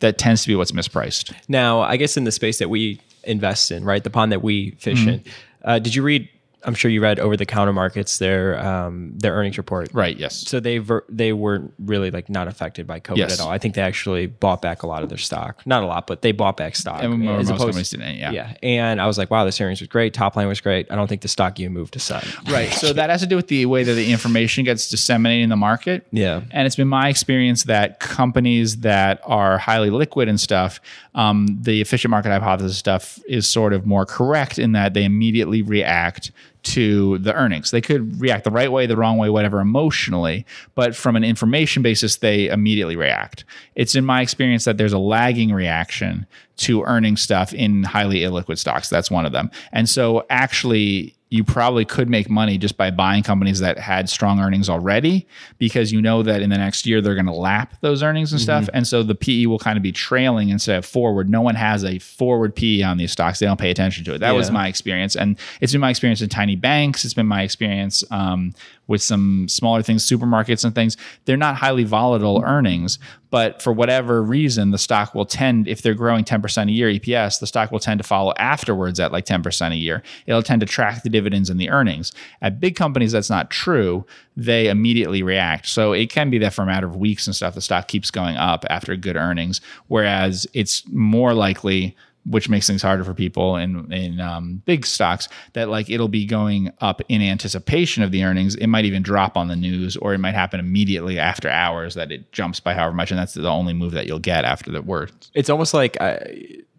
that 0.00 0.16
tends 0.16 0.40
to 0.44 0.48
be 0.48 0.56
what's 0.56 0.72
mispriced. 0.72 1.34
Now, 1.46 1.80
I 1.82 1.98
guess 1.98 2.16
in 2.16 2.24
the 2.24 2.32
space 2.32 2.60
that 2.60 2.70
we 2.70 2.98
invest 3.24 3.70
in, 3.70 3.84
right, 3.84 4.02
the 4.02 4.08
pond 4.08 4.32
that 4.32 4.42
we 4.42 4.70
fish 4.78 5.06
in, 5.06 5.22
uh, 5.64 5.78
did 5.78 5.94
you 5.94 6.02
read? 6.02 6.28
I'm 6.64 6.74
sure 6.74 6.90
you 6.90 7.00
read 7.00 7.18
over 7.18 7.36
the 7.36 7.46
counter 7.46 7.72
markets 7.72 8.18
their 8.18 8.58
um, 8.64 9.12
their 9.16 9.32
earnings 9.34 9.56
report. 9.58 9.88
Right. 9.92 10.16
Yes. 10.16 10.36
So 10.48 10.60
they 10.60 10.78
ver- 10.78 11.04
they 11.08 11.32
weren't 11.32 11.72
really 11.78 12.10
like 12.10 12.28
not 12.28 12.48
affected 12.48 12.86
by 12.86 13.00
COVID 13.00 13.16
Yes. 13.16 13.32
at 13.34 13.40
all. 13.44 13.50
I 13.50 13.58
think 13.58 13.74
they 13.74 13.82
actually 13.82 14.26
bought 14.26 14.60
back 14.62 14.82
a 14.82 14.86
lot 14.86 15.02
of 15.02 15.08
their 15.08 15.18
stock. 15.18 15.66
Not 15.66 15.82
a 15.82 15.86
lot, 15.86 16.06
but 16.06 16.22
they 16.22 16.32
bought 16.32 16.56
back 16.56 16.76
stock. 16.76 17.02
And 17.02 17.28
as 17.28 17.48
most 17.50 17.60
opposed- 17.60 17.90
didn't. 17.92 18.16
Yeah. 18.16 18.30
yeah. 18.32 18.54
And 18.62 19.00
I 19.00 19.06
was 19.06 19.16
like, 19.18 19.30
wow, 19.30 19.44
this 19.44 19.60
earnings 19.60 19.80
was 19.80 19.88
great. 19.88 20.12
Top 20.14 20.36
line 20.36 20.48
was 20.48 20.60
great. 20.60 20.90
I 20.90 20.96
don't 20.96 21.08
think 21.08 21.22
the 21.22 21.28
stock 21.28 21.58
even 21.60 21.72
moved 21.72 21.96
a 21.96 21.98
cent. 21.98 22.24
Right. 22.50 22.68
So 22.80 22.92
that 22.94 23.10
has 23.10 23.20
to 23.20 23.26
do 23.26 23.36
with 23.36 23.48
the 23.48 23.66
way 23.66 23.82
that 23.84 23.92
the 23.92 24.10
information 24.10 24.64
gets 24.64 24.88
disseminated 24.88 25.44
in 25.44 25.50
the 25.50 25.56
market. 25.56 26.06
Yeah. 26.12 26.40
And 26.50 26.66
it's 26.66 26.76
been 26.76 26.88
my 26.88 27.08
experience 27.08 27.64
that 27.64 28.00
companies 28.00 28.78
that 28.78 29.20
are 29.24 29.58
highly 29.58 29.90
liquid 29.90 30.28
and 30.28 30.40
stuff, 30.40 30.80
um, 31.14 31.58
the 31.60 31.80
efficient 31.80 32.10
market 32.10 32.30
hypothesis 32.30 32.78
stuff 32.78 33.18
is 33.28 33.48
sort 33.48 33.72
of 33.72 33.84
more 33.86 34.06
correct 34.06 34.58
in 34.58 34.72
that 34.72 34.94
they 34.94 35.04
immediately 35.04 35.60
react 35.62 36.32
to 36.62 37.18
the 37.18 37.34
earnings. 37.34 37.70
They 37.70 37.80
could 37.80 38.20
react 38.20 38.44
the 38.44 38.50
right 38.50 38.70
way, 38.70 38.86
the 38.86 38.96
wrong 38.96 39.18
way, 39.18 39.30
whatever 39.30 39.60
emotionally, 39.60 40.46
but 40.74 40.94
from 40.94 41.16
an 41.16 41.24
information 41.24 41.82
basis, 41.82 42.16
they 42.16 42.48
immediately 42.48 42.96
react. 42.96 43.44
It's 43.74 43.94
in 43.94 44.04
my 44.04 44.20
experience 44.20 44.64
that 44.64 44.76
there's 44.76 44.92
a 44.92 44.98
lagging 44.98 45.52
reaction 45.52 46.26
to 46.58 46.82
earning 46.82 47.16
stuff 47.16 47.54
in 47.54 47.84
highly 47.84 48.20
illiquid 48.20 48.58
stocks. 48.58 48.88
That's 48.90 49.10
one 49.10 49.26
of 49.26 49.32
them. 49.32 49.50
And 49.72 49.88
so 49.88 50.26
actually, 50.28 51.16
you 51.32 51.44
probably 51.44 51.84
could 51.84 52.10
make 52.10 52.28
money 52.28 52.58
just 52.58 52.76
by 52.76 52.90
buying 52.90 53.22
companies 53.22 53.60
that 53.60 53.78
had 53.78 54.08
strong 54.08 54.40
earnings 54.40 54.68
already 54.68 55.28
because 55.58 55.92
you 55.92 56.02
know 56.02 56.24
that 56.24 56.42
in 56.42 56.50
the 56.50 56.58
next 56.58 56.86
year 56.86 57.00
they're 57.00 57.14
going 57.14 57.24
to 57.24 57.32
lap 57.32 57.74
those 57.82 58.02
earnings 58.02 58.32
and 58.32 58.40
stuff. 58.40 58.68
And 58.74 58.84
so 58.84 59.04
the 59.04 59.14
PE 59.14 59.46
will 59.46 59.60
kind 59.60 59.76
of 59.76 59.82
be 59.82 59.92
trailing 59.92 60.48
instead 60.48 60.78
of 60.78 60.84
forward. 60.84 61.30
No 61.30 61.40
one 61.40 61.54
has 61.54 61.84
a 61.84 62.00
forward 62.00 62.56
PE 62.56 62.82
on 62.82 62.96
these 62.96 63.12
stocks. 63.12 63.38
They 63.38 63.46
don't 63.46 63.60
pay 63.60 63.70
attention 63.70 64.04
to 64.06 64.14
it. 64.14 64.18
That 64.18 64.34
was 64.34 64.50
my 64.50 64.66
experience. 64.66 65.14
And 65.14 65.38
it's 65.60 65.70
been 65.70 65.80
my 65.80 65.90
experience 65.90 66.20
in 66.20 66.28
tiny 66.28 66.56
banks. 66.56 67.04
It's 67.04 67.14
been 67.14 67.28
my 67.28 67.42
experience 67.42 68.02
um, 68.10 68.52
with 68.88 69.00
some 69.00 69.46
smaller 69.46 69.82
things, 69.82 70.04
supermarkets 70.04 70.64
and 70.64 70.74
things. 70.74 70.96
They're 71.26 71.36
not 71.36 71.54
highly 71.54 71.84
volatile 71.84 72.42
earnings, 72.44 72.98
but 73.30 73.62
for 73.62 73.72
whatever 73.72 74.22
reason, 74.22 74.70
the 74.70 74.78
stock 74.78 75.14
will 75.14 75.24
tend, 75.24 75.68
if 75.68 75.82
they're 75.82 75.94
growing 75.94 76.24
10% 76.24 76.68
a 76.68 76.72
year 76.72 76.88
EPS, 76.88 77.40
the 77.40 77.46
stock 77.46 77.70
will 77.70 77.78
tend 77.78 77.98
to 77.98 78.06
follow 78.06 78.34
afterwards 78.36 78.98
at 79.00 79.12
like 79.12 79.24
10% 79.24 79.72
a 79.72 79.76
year. 79.76 80.02
It'll 80.26 80.42
tend 80.42 80.60
to 80.60 80.66
track 80.66 81.02
the 81.02 81.08
dividends 81.08 81.48
and 81.48 81.60
the 81.60 81.70
earnings. 81.70 82.12
At 82.42 82.60
big 82.60 82.76
companies, 82.76 83.12
that's 83.12 83.30
not 83.30 83.50
true. 83.50 84.04
They 84.36 84.68
immediately 84.68 85.22
react. 85.22 85.66
So 85.68 85.92
it 85.92 86.10
can 86.10 86.30
be 86.30 86.38
that 86.38 86.52
for 86.52 86.62
a 86.62 86.66
matter 86.66 86.86
of 86.86 86.96
weeks 86.96 87.26
and 87.26 87.36
stuff, 87.36 87.54
the 87.54 87.60
stock 87.60 87.88
keeps 87.88 88.10
going 88.10 88.36
up 88.36 88.64
after 88.68 88.96
good 88.96 89.16
earnings, 89.16 89.60
whereas 89.88 90.46
it's 90.52 90.82
more 90.88 91.32
likely 91.32 91.96
which 92.24 92.48
makes 92.48 92.66
things 92.66 92.82
harder 92.82 93.04
for 93.04 93.14
people 93.14 93.56
in 93.56 93.92
in 93.92 94.20
um, 94.20 94.62
big 94.64 94.86
stocks 94.86 95.28
that 95.54 95.68
like 95.68 95.88
it'll 95.90 96.08
be 96.08 96.26
going 96.26 96.72
up 96.80 97.00
in 97.08 97.22
anticipation 97.22 98.02
of 98.02 98.10
the 98.10 98.24
earnings 98.24 98.54
it 98.56 98.66
might 98.66 98.84
even 98.84 99.02
drop 99.02 99.36
on 99.36 99.48
the 99.48 99.56
news 99.56 99.96
or 99.96 100.14
it 100.14 100.18
might 100.18 100.34
happen 100.34 100.60
immediately 100.60 101.18
after 101.18 101.48
hours 101.48 101.94
that 101.94 102.12
it 102.12 102.30
jumps 102.32 102.60
by 102.60 102.74
however 102.74 102.94
much 102.94 103.10
and 103.10 103.18
that's 103.18 103.34
the 103.34 103.48
only 103.48 103.72
move 103.72 103.92
that 103.92 104.06
you'll 104.06 104.18
get 104.18 104.44
after 104.44 104.70
the 104.70 104.82
word 104.82 105.10
It's 105.34 105.50
almost 105.50 105.74
like 105.74 105.96
uh, 106.00 106.18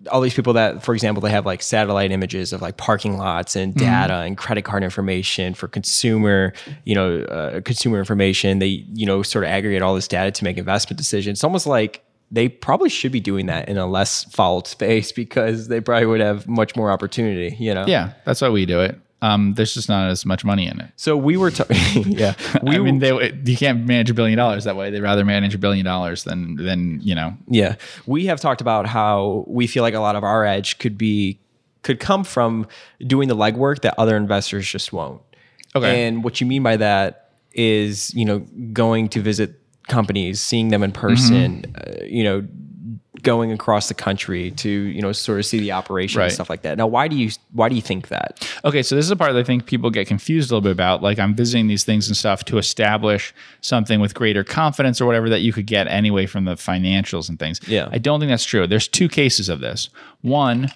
all 0.09 0.21
these 0.21 0.33
people 0.33 0.53
that, 0.53 0.83
for 0.83 0.93
example, 0.93 1.21
they 1.21 1.29
have 1.29 1.45
like 1.45 1.61
satellite 1.61 2.11
images 2.11 2.53
of 2.53 2.61
like 2.61 2.77
parking 2.77 3.17
lots 3.17 3.55
and 3.55 3.75
data 3.75 4.15
and 4.15 4.37
credit 4.37 4.63
card 4.63 4.83
information 4.83 5.53
for 5.53 5.67
consumer, 5.67 6.53
you 6.85 6.95
know, 6.95 7.19
uh, 7.23 7.61
consumer 7.61 7.99
information. 7.99 8.59
They, 8.59 8.85
you 8.93 9.05
know, 9.05 9.21
sort 9.21 9.43
of 9.43 9.49
aggregate 9.49 9.81
all 9.81 9.93
this 9.93 10.07
data 10.07 10.31
to 10.31 10.43
make 10.43 10.57
investment 10.57 10.97
decisions. 10.97 11.37
It's 11.37 11.43
almost 11.43 11.67
like 11.67 12.03
they 12.31 12.47
probably 12.47 12.89
should 12.89 13.11
be 13.11 13.19
doing 13.19 13.47
that 13.47 13.67
in 13.67 13.77
a 13.77 13.85
less 13.85 14.23
fouled 14.25 14.67
space 14.75 15.11
because 15.11 15.67
they 15.67 15.81
probably 15.81 16.05
would 16.05 16.21
have 16.21 16.47
much 16.47 16.75
more 16.75 16.91
opportunity, 16.91 17.55
you 17.59 17.73
know? 17.73 17.85
yeah 17.87 18.13
that's 18.25 18.41
why 18.41 18.49
we 18.49 18.65
do 18.65 18.81
it 18.81 18.99
um, 19.23 19.53
there's 19.53 19.75
just 19.75 19.87
not 19.87 20.09
as 20.09 20.25
much 20.25 20.43
money 20.43 20.65
in 20.65 20.79
it 20.79 20.89
So 20.95 21.15
we 21.15 21.37
were, 21.37 21.51
ta- 21.51 21.65
yeah, 21.69 22.33
we 22.63 22.75
I 22.75 22.79
mean, 22.79 22.97
they, 22.97 23.31
you 23.45 23.55
can't 23.55 23.85
manage 23.85 24.09
a 24.09 24.15
billion 24.15 24.35
dollars 24.35 24.63
that 24.63 24.75
way. 24.75 24.89
They'd 24.89 25.01
rather 25.01 25.23
manage 25.23 25.53
a 25.53 25.59
billion 25.59 25.85
dollars 25.85 26.23
than, 26.23 26.55
than 26.55 26.99
you 27.01 27.13
know, 27.13 27.37
Yeah. 27.47 27.75
We 28.07 28.25
have 28.25 28.41
talked 28.41 28.61
about 28.61 28.87
how 28.87 29.45
we 29.47 29.67
feel 29.67 29.83
like 29.83 29.93
a 29.93 29.99
lot 29.99 30.15
of 30.15 30.23
our 30.23 30.43
edge 30.43 30.79
could 30.79 30.97
be 30.97 31.39
could 31.83 31.99
come 31.99 32.23
from 32.23 32.67
doing 33.05 33.27
the 33.27 33.35
legwork 33.35 33.81
that 33.81 33.93
other 33.99 34.17
investors 34.17 34.67
just 34.67 34.91
won't. 34.91 35.21
Okay. 35.75 36.07
And 36.07 36.23
what 36.23 36.41
you 36.41 36.47
mean 36.47 36.63
by 36.63 36.77
that 36.77 37.31
is, 37.53 38.13
you 38.15 38.25
know, 38.25 38.39
going 38.73 39.07
to 39.09 39.21
visit 39.21 39.60
companies, 39.87 40.39
seeing 40.41 40.69
them 40.69 40.83
in 40.83 40.91
person, 40.91 41.61
Mm-hmm. 41.63 42.03
uh, 42.03 42.05
you 42.05 42.23
know, 42.23 42.47
going 43.23 43.51
across 43.51 43.87
the 43.87 43.93
country 43.93 44.49
to, 44.49 44.67
you 44.69 44.99
know, 44.99 45.11
sort 45.11 45.37
of 45.37 45.45
see 45.45 45.59
the 45.59 45.71
operation 45.71 46.17
Right. 46.17 46.25
and 46.25 46.33
stuff 46.33 46.49
like 46.49 46.63
that. 46.63 46.75
Now, 46.77 46.87
why 46.87 47.07
do 47.07 47.15
you 47.15 47.29
why 47.51 47.69
do 47.69 47.75
you 47.75 47.81
think 47.81 48.07
that? 48.07 48.49
Okay, 48.65 48.81
so 48.81 48.95
this 48.95 49.05
is 49.05 49.11
a 49.11 49.15
part 49.15 49.33
that 49.33 49.39
I 49.39 49.43
think 49.43 49.67
people 49.67 49.91
get 49.91 50.07
confused 50.07 50.49
a 50.49 50.55
little 50.55 50.63
bit 50.63 50.71
about. 50.71 51.03
Like 51.03 51.19
I'm 51.19 51.35
visiting 51.35 51.67
these 51.67 51.83
things 51.83 52.07
and 52.07 52.17
stuff 52.17 52.43
to 52.45 52.57
establish 52.57 53.31
something 53.61 53.99
with 53.99 54.15
greater 54.15 54.43
confidence 54.43 54.99
or 54.99 55.05
whatever 55.05 55.29
that 55.29 55.41
you 55.41 55.53
could 55.53 55.67
get 55.67 55.87
anyway 55.87 56.25
from 56.25 56.45
the 56.45 56.55
financials 56.55 57.29
and 57.29 57.37
things. 57.37 57.59
Yeah. 57.67 57.89
I 57.91 57.99
don't 57.99 58.19
think 58.19 58.31
that's 58.31 58.45
true. 58.45 58.65
There's 58.65 58.87
two 58.87 59.07
cases 59.09 59.49
of 59.49 59.59
this. 59.59 59.89
One, 60.21 60.71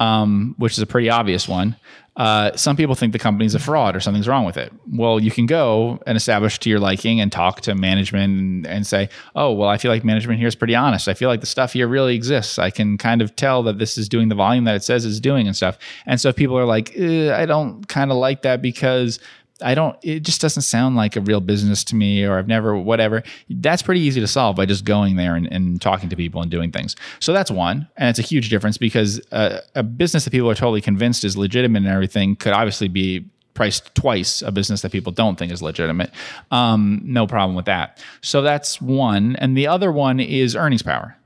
um, 0.00 0.54
which 0.58 0.72
is 0.72 0.80
a 0.80 0.86
pretty 0.86 1.08
obvious 1.08 1.48
one. 1.48 1.76
Uh, 2.20 2.54
some 2.54 2.76
people 2.76 2.94
think 2.94 3.14
the 3.14 3.18
company's 3.18 3.54
a 3.54 3.58
fraud 3.58 3.96
or 3.96 4.00
something's 4.00 4.28
wrong 4.28 4.44
with 4.44 4.58
it. 4.58 4.70
Well, 4.92 5.18
you 5.18 5.30
can 5.30 5.46
go 5.46 6.02
and 6.06 6.18
establish 6.18 6.58
to 6.58 6.68
your 6.68 6.78
liking 6.78 7.18
and 7.18 7.32
talk 7.32 7.62
to 7.62 7.74
management 7.74 8.38
and, 8.38 8.66
and 8.66 8.86
say, 8.86 9.08
oh, 9.34 9.54
well, 9.54 9.70
I 9.70 9.78
feel 9.78 9.90
like 9.90 10.04
management 10.04 10.38
here 10.38 10.46
is 10.46 10.54
pretty 10.54 10.74
honest. 10.74 11.08
I 11.08 11.14
feel 11.14 11.30
like 11.30 11.40
the 11.40 11.46
stuff 11.46 11.72
here 11.72 11.88
really 11.88 12.14
exists. 12.14 12.58
I 12.58 12.68
can 12.68 12.98
kind 12.98 13.22
of 13.22 13.34
tell 13.36 13.62
that 13.62 13.78
this 13.78 13.96
is 13.96 14.06
doing 14.06 14.28
the 14.28 14.34
volume 14.34 14.64
that 14.64 14.74
it 14.74 14.82
says 14.82 15.06
it's 15.06 15.18
doing 15.18 15.46
and 15.46 15.56
stuff. 15.56 15.78
And 16.04 16.20
so 16.20 16.30
people 16.30 16.58
are 16.58 16.66
like, 16.66 16.94
eh, 16.94 17.34
I 17.34 17.46
don't 17.46 17.88
kind 17.88 18.10
of 18.10 18.18
like 18.18 18.42
that 18.42 18.60
because 18.60 19.18
I 19.62 19.74
don't, 19.74 19.96
it 20.02 20.20
just 20.20 20.40
doesn't 20.40 20.62
sound 20.62 20.96
like 20.96 21.16
a 21.16 21.20
real 21.20 21.40
business 21.40 21.84
to 21.84 21.94
me, 21.94 22.24
or 22.24 22.38
I've 22.38 22.48
never, 22.48 22.76
whatever. 22.76 23.22
That's 23.48 23.82
pretty 23.82 24.00
easy 24.00 24.20
to 24.20 24.26
solve 24.26 24.56
by 24.56 24.66
just 24.66 24.84
going 24.84 25.16
there 25.16 25.34
and, 25.36 25.46
and 25.52 25.80
talking 25.80 26.08
to 26.08 26.16
people 26.16 26.42
and 26.42 26.50
doing 26.50 26.72
things. 26.72 26.96
So 27.18 27.32
that's 27.32 27.50
one. 27.50 27.88
And 27.96 28.08
it's 28.08 28.18
a 28.18 28.22
huge 28.22 28.48
difference 28.48 28.78
because 28.78 29.20
uh, 29.32 29.60
a 29.74 29.82
business 29.82 30.24
that 30.24 30.30
people 30.30 30.50
are 30.50 30.54
totally 30.54 30.80
convinced 30.80 31.24
is 31.24 31.36
legitimate 31.36 31.82
and 31.82 31.88
everything 31.88 32.36
could 32.36 32.52
obviously 32.52 32.88
be 32.88 33.24
priced 33.54 33.94
twice 33.94 34.42
a 34.42 34.50
business 34.50 34.80
that 34.82 34.90
people 34.90 35.12
don't 35.12 35.38
think 35.38 35.52
is 35.52 35.60
legitimate. 35.60 36.10
Um, 36.50 37.02
no 37.04 37.26
problem 37.26 37.54
with 37.56 37.66
that. 37.66 38.02
So 38.22 38.42
that's 38.42 38.80
one. 38.80 39.36
And 39.36 39.56
the 39.56 39.66
other 39.66 39.92
one 39.92 40.18
is 40.20 40.56
earnings 40.56 40.82
power. 40.82 41.16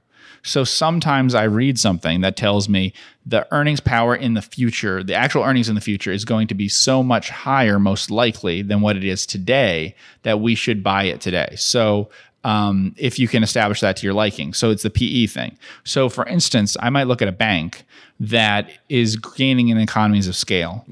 So 0.44 0.62
sometimes 0.62 1.34
I 1.34 1.44
read 1.44 1.78
something 1.78 2.20
that 2.20 2.36
tells 2.36 2.68
me 2.68 2.92
the 3.26 3.46
earnings 3.52 3.80
power 3.80 4.14
in 4.14 4.34
the 4.34 4.42
future, 4.42 5.02
the 5.02 5.14
actual 5.14 5.42
earnings 5.42 5.68
in 5.68 5.74
the 5.74 5.80
future 5.80 6.12
is 6.12 6.24
going 6.24 6.46
to 6.48 6.54
be 6.54 6.68
so 6.68 7.02
much 7.02 7.30
higher, 7.30 7.78
most 7.78 8.10
likely, 8.10 8.62
than 8.62 8.80
what 8.80 8.96
it 8.96 9.04
is 9.04 9.26
today 9.26 9.96
that 10.22 10.40
we 10.40 10.54
should 10.54 10.82
buy 10.82 11.04
it 11.04 11.20
today. 11.20 11.54
So 11.56 12.10
um, 12.44 12.94
if 12.98 13.18
you 13.18 13.26
can 13.26 13.42
establish 13.42 13.80
that 13.80 13.96
to 13.96 14.06
your 14.06 14.12
liking. 14.12 14.52
So 14.52 14.70
it's 14.70 14.82
the 14.82 14.90
PE 14.90 15.26
thing. 15.26 15.56
So 15.82 16.10
for 16.10 16.26
instance, 16.26 16.76
I 16.78 16.90
might 16.90 17.04
look 17.04 17.22
at 17.22 17.28
a 17.28 17.32
bank 17.32 17.84
that 18.20 18.70
is 18.90 19.16
gaining 19.16 19.68
in 19.68 19.78
economies 19.78 20.28
of 20.28 20.36
scale, 20.36 20.84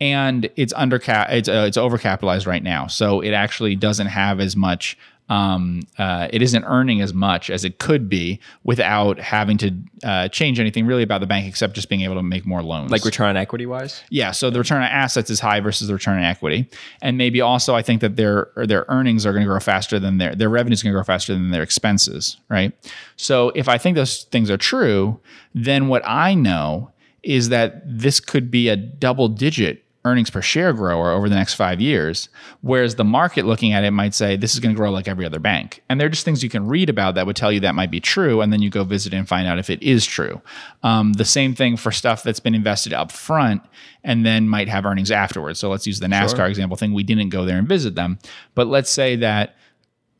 and 0.00 0.48
it's 0.56 0.72
under 0.74 0.96
it's 1.04 1.48
uh, 1.48 1.64
it's 1.66 1.76
overcapitalized 1.76 2.46
right 2.46 2.62
now. 2.62 2.86
So 2.86 3.20
it 3.20 3.32
actually 3.32 3.74
doesn't 3.76 4.06
have 4.06 4.40
as 4.40 4.56
much 4.56 4.96
um, 5.30 5.82
uh, 5.96 6.26
it 6.32 6.42
isn't 6.42 6.64
earning 6.64 7.00
as 7.00 7.14
much 7.14 7.50
as 7.50 7.64
it 7.64 7.78
could 7.78 8.08
be 8.08 8.40
without 8.64 9.18
having 9.20 9.56
to 9.58 9.72
uh, 10.02 10.28
change 10.28 10.58
anything 10.58 10.86
really 10.86 11.04
about 11.04 11.20
the 11.20 11.26
bank 11.26 11.46
except 11.46 11.74
just 11.74 11.88
being 11.88 12.00
able 12.02 12.16
to 12.16 12.22
make 12.22 12.44
more 12.44 12.62
loans. 12.62 12.90
Like 12.90 13.04
return 13.04 13.28
on 13.28 13.36
equity 13.36 13.64
wise? 13.64 14.02
Yeah, 14.10 14.32
so 14.32 14.50
the 14.50 14.58
return 14.58 14.82
on 14.82 14.88
assets 14.88 15.30
is 15.30 15.38
high 15.38 15.60
versus 15.60 15.86
the 15.86 15.94
return 15.94 16.18
on 16.18 16.24
equity, 16.24 16.68
and 17.00 17.16
maybe 17.16 17.40
also 17.40 17.76
I 17.76 17.82
think 17.82 18.00
that 18.00 18.16
their 18.16 18.50
their 18.56 18.84
earnings 18.88 19.24
are 19.24 19.32
going 19.32 19.44
to 19.44 19.48
grow 19.48 19.60
faster 19.60 20.00
than 20.00 20.18
their 20.18 20.34
their 20.34 20.50
revenues 20.50 20.82
going 20.82 20.92
to 20.92 20.96
grow 20.96 21.04
faster 21.04 21.32
than 21.32 21.52
their 21.52 21.62
expenses, 21.62 22.36
right? 22.48 22.72
So 23.16 23.50
if 23.50 23.68
I 23.68 23.78
think 23.78 23.94
those 23.94 24.24
things 24.24 24.50
are 24.50 24.58
true, 24.58 25.20
then 25.54 25.86
what 25.86 26.02
I 26.04 26.34
know 26.34 26.90
is 27.22 27.50
that 27.50 27.82
this 27.86 28.18
could 28.18 28.50
be 28.50 28.68
a 28.68 28.76
double 28.76 29.28
digit 29.28 29.84
earnings 30.04 30.30
per 30.30 30.40
share 30.40 30.72
grower 30.72 31.10
over 31.10 31.28
the 31.28 31.34
next 31.34 31.54
five 31.54 31.78
years. 31.78 32.30
Whereas 32.62 32.94
the 32.94 33.04
market 33.04 33.44
looking 33.44 33.74
at 33.74 33.84
it 33.84 33.90
might 33.90 34.14
say 34.14 34.34
this 34.36 34.54
is 34.54 34.60
going 34.60 34.74
to 34.74 34.76
grow 34.76 34.90
like 34.90 35.06
every 35.06 35.26
other 35.26 35.38
bank. 35.38 35.82
And 35.90 36.00
they're 36.00 36.08
just 36.08 36.24
things 36.24 36.42
you 36.42 36.48
can 36.48 36.66
read 36.66 36.88
about 36.88 37.16
that 37.16 37.26
would 37.26 37.36
tell 37.36 37.52
you 37.52 37.60
that 37.60 37.74
might 37.74 37.90
be 37.90 38.00
true. 38.00 38.40
And 38.40 38.50
then 38.50 38.62
you 38.62 38.70
go 38.70 38.82
visit 38.82 39.12
and 39.12 39.28
find 39.28 39.46
out 39.46 39.58
if 39.58 39.68
it 39.68 39.82
is 39.82 40.06
true. 40.06 40.40
Um, 40.82 41.12
the 41.12 41.26
same 41.26 41.54
thing 41.54 41.76
for 41.76 41.92
stuff 41.92 42.22
that's 42.22 42.40
been 42.40 42.54
invested 42.54 42.94
up 42.94 43.12
front 43.12 43.62
and 44.02 44.24
then 44.24 44.48
might 44.48 44.68
have 44.68 44.86
earnings 44.86 45.10
afterwards. 45.10 45.58
So 45.58 45.68
let's 45.68 45.86
use 45.86 46.00
the 46.00 46.06
NASCAR 46.06 46.36
Sure. 46.36 46.46
example 46.46 46.78
thing. 46.78 46.94
We 46.94 47.02
didn't 47.02 47.28
go 47.28 47.44
there 47.44 47.58
and 47.58 47.68
visit 47.68 47.94
them. 47.94 48.18
But 48.54 48.68
let's 48.68 48.90
say 48.90 49.16
that 49.16 49.56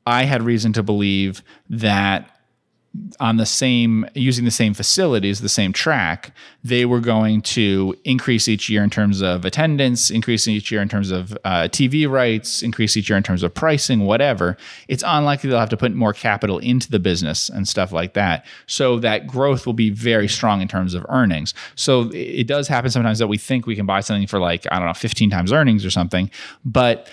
I 0.07 0.25
had 0.25 0.43
reason 0.43 0.75
to 0.75 0.83
believe 0.83 1.43
that 1.71 2.29
on 3.21 3.37
the 3.37 3.47
same 3.47 4.05
using 4.15 4.45
the 4.45 4.51
same 4.51 4.75
facilities, 4.75 5.41
the 5.41 5.49
same 5.49 5.73
track, 5.73 6.33
they 6.65 6.85
were 6.85 6.99
going 6.99 7.41
to 7.41 7.95
increase 8.05 8.49
each 8.49 8.69
year 8.69 8.83
in 8.83 8.91
terms 8.91 9.21
of 9.21 9.45
attendance, 9.45 10.11
increase 10.11 10.49
each 10.49 10.73
year 10.73 10.83
in 10.83 10.89
terms 10.89 11.13
of 11.13 11.33
uh, 11.45 11.69
TV 11.69 12.11
rights, 12.11 12.63
increase 12.63 12.97
each 12.97 13.09
year 13.09 13.17
in 13.17 13.23
terms 13.23 13.45
of 13.45 13.55
pricing, 13.55 14.07
whatever. 14.07 14.57
It's 14.89 15.05
unlikely 15.07 15.51
they'll 15.51 15.61
have 15.61 15.69
to 15.71 15.77
put 15.77 15.95
more 15.95 16.13
capital 16.13 16.59
into 16.59 16.91
the 16.91 16.99
business 16.99 17.49
and 17.49 17.69
stuff 17.69 17.93
like 17.93 18.15
that. 18.15 18.45
So 18.67 18.99
that 18.99 19.27
growth 19.27 19.67
will 19.67 19.73
be 19.73 19.91
very 19.91 20.27
strong 20.27 20.61
in 20.61 20.67
terms 20.67 20.95
of 20.95 21.07
earnings. 21.09 21.55
So 21.77 22.11
it 22.13 22.49
does 22.49 22.67
happen 22.67 22.91
sometimes 22.91 23.21
that 23.21 23.29
we 23.29 23.39
think 23.39 23.67
we 23.67 23.77
can 23.77 23.87
buy 23.87 24.01
something 24.01 24.27
for 24.27 24.41
like 24.41 24.67
I 24.73 24.79
don't 24.79 24.89
know, 24.89 24.95
15 24.95 25.31
times 25.31 25.53
earnings 25.53 25.85
or 25.85 25.91
something, 25.91 26.29
but 26.65 27.09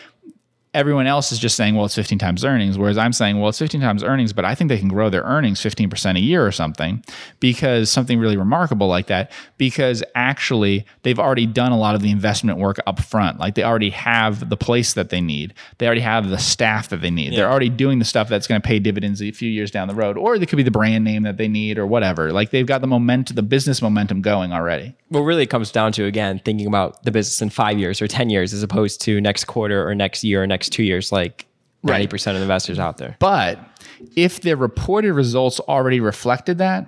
everyone 0.74 1.08
else 1.08 1.32
is 1.32 1.40
just 1.40 1.56
saying, 1.56 1.76
well, 1.76 1.86
it's 1.86 1.96
15 1.96 2.20
times 2.20 2.44
earnings. 2.46 2.78
Whereas 2.78 2.98
I'm 2.98 3.14
saying, 3.14 3.40
well, 3.40 3.50
it's 3.50 3.60
15 3.60 3.82
times 3.82 4.04
earnings, 4.04 4.34
but 4.34 4.46
I 4.46 4.54
think 4.54 4.70
they 4.70 4.78
can 4.78 4.90
grow 4.90 5.10
their 5.10 5.24
earnings 5.24 5.60
15% 5.60 6.18
a 6.18 6.20
year 6.20 6.46
or 6.46 6.52
something 6.52 7.04
because 7.40 7.90
something 7.90 8.20
really 8.20 8.38
remarkable 8.38 8.88
like 8.88 9.08
that, 9.08 9.32
because 9.58 10.04
actually 10.14 10.86
they've 11.04 11.20
already 11.20 11.46
done 11.46 11.72
a 11.72 11.78
lot 11.78 11.96
of 11.96 12.02
the 12.02 12.12
investment 12.12 12.60
work 12.60 12.78
up 12.86 13.00
front. 13.00 13.40
Like 13.40 13.56
they 13.56 13.64
already 13.64 13.90
have 13.92 14.50
the 14.50 14.58
place 14.58 14.94
that 14.94 15.10
they 15.10 15.22
need, 15.22 15.54
they 15.78 15.86
already 15.86 16.02
have 16.02 16.30
the 16.30 16.38
staff 16.38 16.90
that 16.90 17.02
they 17.02 17.12
need. 17.12 17.34
They're 17.34 17.50
already 17.50 17.70
doing 17.70 18.00
the 18.00 18.06
stuff 18.06 18.30
that's 18.30 18.48
going 18.48 18.62
to 18.62 18.68
pay 18.68 18.80
dividends 18.80 19.22
a 19.22 19.32
few 19.32 19.50
years 19.50 19.72
down 19.72 19.88
the 19.88 19.96
road, 19.96 20.18
or 20.18 20.36
it 20.36 20.48
could 20.48 20.58
be 20.58 20.64
the 20.64 20.72
brand 20.72 21.04
name 21.04 21.24
that 21.24 21.38
they 21.38 21.48
need 21.48 21.78
or 21.78 21.88
whatever. 21.88 22.32
Like 22.32 22.52
they've 22.52 22.66
got 22.66 22.82
the 22.82 22.88
momentum, 22.88 23.36
the 23.36 23.42
business 23.42 23.82
momentum 23.82 24.22
going 24.22 24.52
already. 24.52 24.96
Well, 25.10 25.24
really, 25.24 25.44
it 25.44 25.50
comes 25.50 25.72
down 25.72 25.94
to 25.94 26.06
again 26.06 26.42
thinking 26.44 26.68
about 26.68 27.04
the 27.04 27.12
business 27.12 27.42
in 27.42 27.50
five 27.50 27.80
years 27.80 28.02
or 28.02 28.08
ten 28.08 28.30
years, 28.30 28.54
as 28.54 28.64
opposed 28.64 29.02
to 29.02 29.22
next 29.22 29.46
quarter 29.46 29.88
or 29.88 29.96
next 29.96 30.24
year 30.24 30.44
or 30.44 30.48
next 30.48 30.70
two 30.70 30.84
years, 30.84 31.12
like 31.12 31.46
ninety 31.84 32.08
percent 32.08 32.36
of 32.36 32.42
investors 32.42 32.80
out 32.80 32.98
there. 32.98 33.16
But 33.20 33.60
if 34.16 34.42
their 34.42 34.58
reported 34.58 35.14
results 35.14 35.60
already 35.62 36.00
reflected 36.00 36.58
that, 36.58 36.88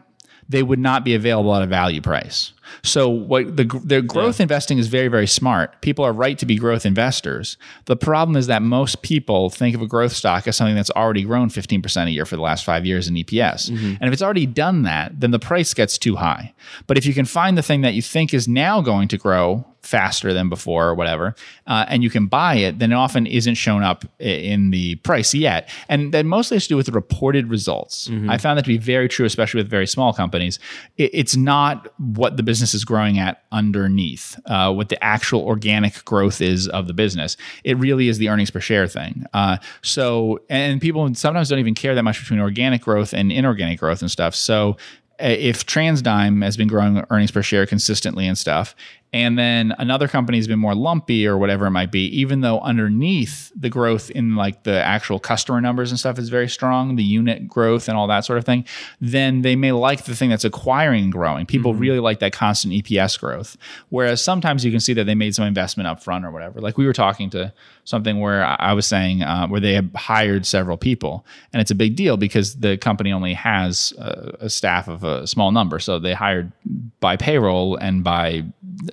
they 0.50 0.64
would 0.64 0.80
not 0.80 1.06
be 1.06 1.14
available 1.14 1.56
at 1.56 1.62
a 1.62 1.68
value 1.68 2.02
price. 2.02 2.52
So 2.84 3.08
what 3.08 3.56
the 3.56 3.64
the 3.84 4.02
growth 4.02 4.40
investing 4.40 4.78
is 4.80 4.88
very 4.88 5.08
very 5.08 5.28
smart. 5.28 5.82
People 5.82 6.04
are 6.04 6.12
right 6.12 6.38
to 6.40 6.46
be 6.46 6.58
growth 6.58 6.86
investors. 6.86 7.58
The 7.86 7.96
problem 7.96 8.36
is 8.36 8.48
that 8.48 8.62
most 8.62 9.02
people 9.02 9.50
think 9.50 9.76
of 9.76 9.82
a 9.82 9.88
growth 9.88 10.14
stock 10.14 10.48
as 10.48 10.58
something 10.58 10.76
that's 10.76 10.92
already 10.92 11.24
grown 11.24 11.50
15% 11.50 12.08
a 12.08 12.12
year 12.12 12.26
for 12.26 12.36
the 12.36 12.42
last 12.42 12.66
5 12.66 12.86
years 12.86 13.08
in 13.08 13.16
EPS. 13.16 13.70
Mm-hmm. 13.70 13.94
And 14.00 14.04
if 14.04 14.14
it's 14.14 14.22
already 14.22 14.46
done 14.46 14.84
that, 14.84 15.20
then 15.20 15.32
the 15.32 15.40
price 15.40 15.74
gets 15.74 15.98
too 15.98 16.16
high. 16.18 16.54
But 16.88 16.98
if 16.98 17.06
you 17.06 17.14
can 17.14 17.26
find 17.26 17.58
the 17.58 17.64
thing 17.64 17.82
that 17.82 17.94
you 17.94 18.02
think 18.02 18.34
is 18.34 18.48
now 18.48 18.82
going 18.82 19.08
to 19.10 19.18
grow 19.18 19.66
faster 19.82 20.34
than 20.34 20.50
before 20.50 20.88
or 20.90 20.96
whatever, 20.96 21.36
uh, 21.68 21.86
and 21.88 22.04
you 22.04 22.10
can 22.10 22.28
buy 22.28 22.56
it, 22.56 22.80
then 22.80 22.92
it 22.92 22.96
often 22.96 23.26
isn't 23.26 23.56
shown 23.56 23.82
up 23.84 24.06
in 24.20 24.72
the 24.72 24.96
price 24.96 25.34
yet. 25.34 25.70
And 25.88 26.14
that 26.14 26.26
mostly 26.26 26.56
has 26.56 26.64
to 26.64 26.70
do 26.70 26.78
with 26.78 26.86
the 26.88 26.92
reported 26.92 27.48
results. 27.50 28.10
I 28.30 28.38
found 28.38 28.58
that 28.58 28.64
to 28.64 28.68
be 28.68 28.78
very 28.78 29.08
true, 29.08 29.26
especially 29.26 29.60
with 29.62 29.70
very 29.70 29.88
small 29.88 30.14
companies. 30.14 30.60
It- 30.98 31.12
it's 31.14 31.36
not 31.36 31.88
what 31.98 32.38
the 32.38 32.44
business 32.44 32.74
is 32.74 32.84
growing 32.86 33.20
at 33.20 33.44
underneath, 33.52 34.38
uh, 34.46 34.72
what 34.74 34.90
the 34.90 35.02
actual 35.04 35.42
organic 35.42 36.04
growth 36.06 36.42
is 36.42 36.68
of 36.68 36.88
the 36.88 36.94
business. 36.94 37.38
It 37.64 37.78
really 37.78 38.08
is 38.10 38.18
the 38.18 38.30
earnings 38.30 38.50
per 38.52 38.60
share 38.60 38.88
thing. 38.88 39.26
Uh, 39.34 39.58
so, 39.82 40.40
and 40.50 40.82
people 40.82 41.14
sometimes 41.16 41.50
don't 41.50 41.60
even 41.60 41.76
care 41.76 41.96
that 41.96 42.04
much 42.04 42.20
between 42.20 42.40
organic 42.40 42.82
growth 42.82 43.14
and 43.14 43.32
inorganic 43.32 43.80
growth 43.80 44.02
and 44.02 44.12
stuff. 44.12 44.36
So, 44.36 44.78
uh, 45.22 45.26
if 45.28 45.66
TransDigm 45.66 46.44
has 46.44 46.56
been 46.56 46.68
growing 46.70 47.04
earnings 47.10 47.32
per 47.32 47.42
share 47.42 47.66
consistently 47.66 48.26
and 48.26 48.38
stuff, 48.38 48.74
and 49.12 49.40
then 49.40 49.74
another 49.80 50.08
company 50.08 50.38
has 50.38 50.48
been 50.48 50.60
more 50.60 50.76
lumpy 50.76 51.26
or 51.26 51.38
whatever 51.38 51.66
it 51.66 51.72
might 51.72 51.92
be, 51.92 52.06
even 52.20 52.42
though 52.42 52.60
underneath 52.60 53.52
the 53.56 53.70
growth 53.70 54.12
in 54.12 54.36
like 54.36 54.64
the 54.64 54.84
actual 54.84 55.20
customer 55.20 55.60
numbers 55.60 55.90
and 55.90 56.00
stuff 56.00 56.20
is 56.20 56.30
very 56.30 56.48
strong, 56.48 56.96
the 56.96 57.04
unit 57.04 57.48
growth 57.48 57.90
and 57.90 57.98
all 57.98 58.08
that 58.08 58.24
sort 58.24 58.38
of 58.38 58.46
thing, 58.46 58.66
then 59.02 59.42
they 59.42 59.56
may 59.56 59.72
like 59.72 60.06
the 60.06 60.16
thing 60.16 60.30
that's 60.30 60.46
acquiring 60.46 61.06
and 61.06 61.12
growing. 61.12 61.46
People 61.46 61.74
really 61.74 62.00
like 62.00 62.20
that 62.20 62.34
constant 62.34 62.74
EPS 62.74 63.20
growth. 63.20 63.58
Whereas 63.90 64.24
sometimes 64.24 64.64
you 64.64 64.72
can 64.72 64.80
see 64.80 64.94
that 64.94 65.06
they 65.06 65.16
made 65.16 65.34
some 65.34 65.46
investment 65.46 65.88
up 65.88 66.04
front 66.04 66.24
or 66.24 66.32
whatever. 66.32 66.62
Like 66.62 66.78
we 66.78 66.86
were 66.86 66.94
talking 66.94 67.32
to 67.32 67.52
something 67.86 68.20
where 68.20 68.46
I 68.46 68.70
I 68.70 68.74
was 68.74 68.86
saying 68.86 69.24
uh, 69.24 69.48
where 69.48 69.60
they 69.60 69.74
have 69.74 69.92
hired 69.96 70.46
several 70.46 70.78
people, 70.78 71.26
and 71.52 71.60
it's 71.60 71.72
a 71.72 71.76
big 71.76 71.96
deal 71.96 72.18
because 72.18 72.58
the 72.58 72.78
company 72.78 73.12
only 73.12 73.34
has 73.34 73.94
a, 73.98 74.36
a 74.42 74.50
staff 74.50 74.88
of 74.88 75.04
a 75.04 75.26
small 75.26 75.52
number. 75.52 75.80
So 75.80 75.98
they 75.98 76.14
hired 76.14 76.52
by 77.00 77.18
payroll 77.18 77.78
and 77.78 78.04
by 78.04 78.44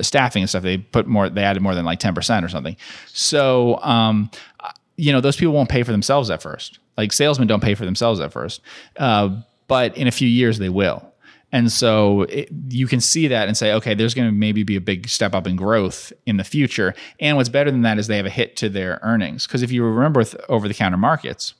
staffing 0.07 0.43
and 0.43 0.49
stuff. 0.49 0.63
They 0.63 0.79
put 0.79 1.07
more, 1.07 1.29
they 1.29 1.43
added 1.43 1.63
more 1.63 1.75
than 1.75 1.85
like 1.85 1.99
ten 1.99 2.15
percent 2.15 2.45
or 2.45 2.49
something. 2.49 2.77
So 3.09 3.79
um, 3.83 4.31
you 4.97 5.13
know 5.13 5.21
those 5.21 5.37
people 5.37 5.55
won't 5.55 5.69
pay 5.69 5.83
for 5.83 5.93
themselves 5.93 6.31
at 6.31 6.43
first. 6.43 6.79
Like 6.97 7.13
salesmen 7.13 7.49
don't 7.49 7.63
pay 7.63 7.75
for 7.75 7.85
themselves 7.85 8.21
at 8.21 8.33
first, 8.33 8.61
uh, 8.97 9.37
but 9.69 9.97
in 9.97 10.07
a 10.07 10.13
few 10.13 10.29
years 10.29 10.59
they 10.59 10.69
will. 10.69 11.13
And 11.53 11.71
so 11.71 12.23
it, 12.23 12.49
you 12.69 12.87
can 12.87 13.01
see 13.01 13.29
that 13.29 13.47
and 13.47 13.57
say, 13.57 13.73
okay, 13.75 13.95
there's 13.95 14.15
going 14.15 14.29
to 14.29 14.35
maybe 14.35 14.63
be 14.65 14.77
a 14.77 14.81
big 14.81 15.09
step 15.09 15.35
up 15.35 15.47
in 15.47 15.57
growth 15.57 16.13
in 16.27 16.39
the 16.39 16.45
future. 16.45 16.95
And 17.21 17.37
what's 17.37 17.49
better 17.49 17.71
than 17.71 17.83
that 17.83 17.99
is 17.99 18.09
they 18.09 18.17
have 18.17 18.27
a 18.27 18.31
hit 18.31 18.57
to 18.57 18.69
their 18.69 18.99
earnings. 19.03 19.47
Because 19.47 19.63
if 19.63 19.71
you 19.71 19.85
remember 19.85 20.19
with 20.19 20.37
over 20.49 20.67
the 20.67 20.75
counter 20.75 20.97
markets, 20.97 21.55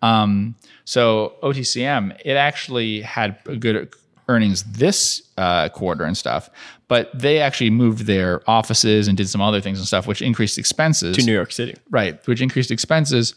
um, 0.00 0.54
so 0.84 1.34
OTCM, 1.42 2.18
it 2.24 2.36
actually 2.36 3.02
had 3.02 3.38
a 3.46 3.56
good 3.56 3.94
earnings 4.32 4.62
this 4.64 5.22
uh, 5.36 5.68
quarter 5.68 6.04
and 6.04 6.16
stuff, 6.16 6.50
but 6.88 7.10
they 7.18 7.40
actually 7.40 7.70
moved 7.70 8.06
their 8.06 8.42
offices 8.48 9.08
and 9.08 9.16
did 9.16 9.28
some 9.28 9.40
other 9.40 9.60
things 9.60 9.78
and 9.78 9.86
stuff, 9.86 10.06
which 10.06 10.22
increased 10.22 10.58
expenses. 10.58 11.16
To 11.16 11.24
New 11.24 11.32
York 11.32 11.52
City. 11.52 11.74
Right, 11.90 12.24
which 12.26 12.40
increased 12.40 12.70
expenses 12.70 13.34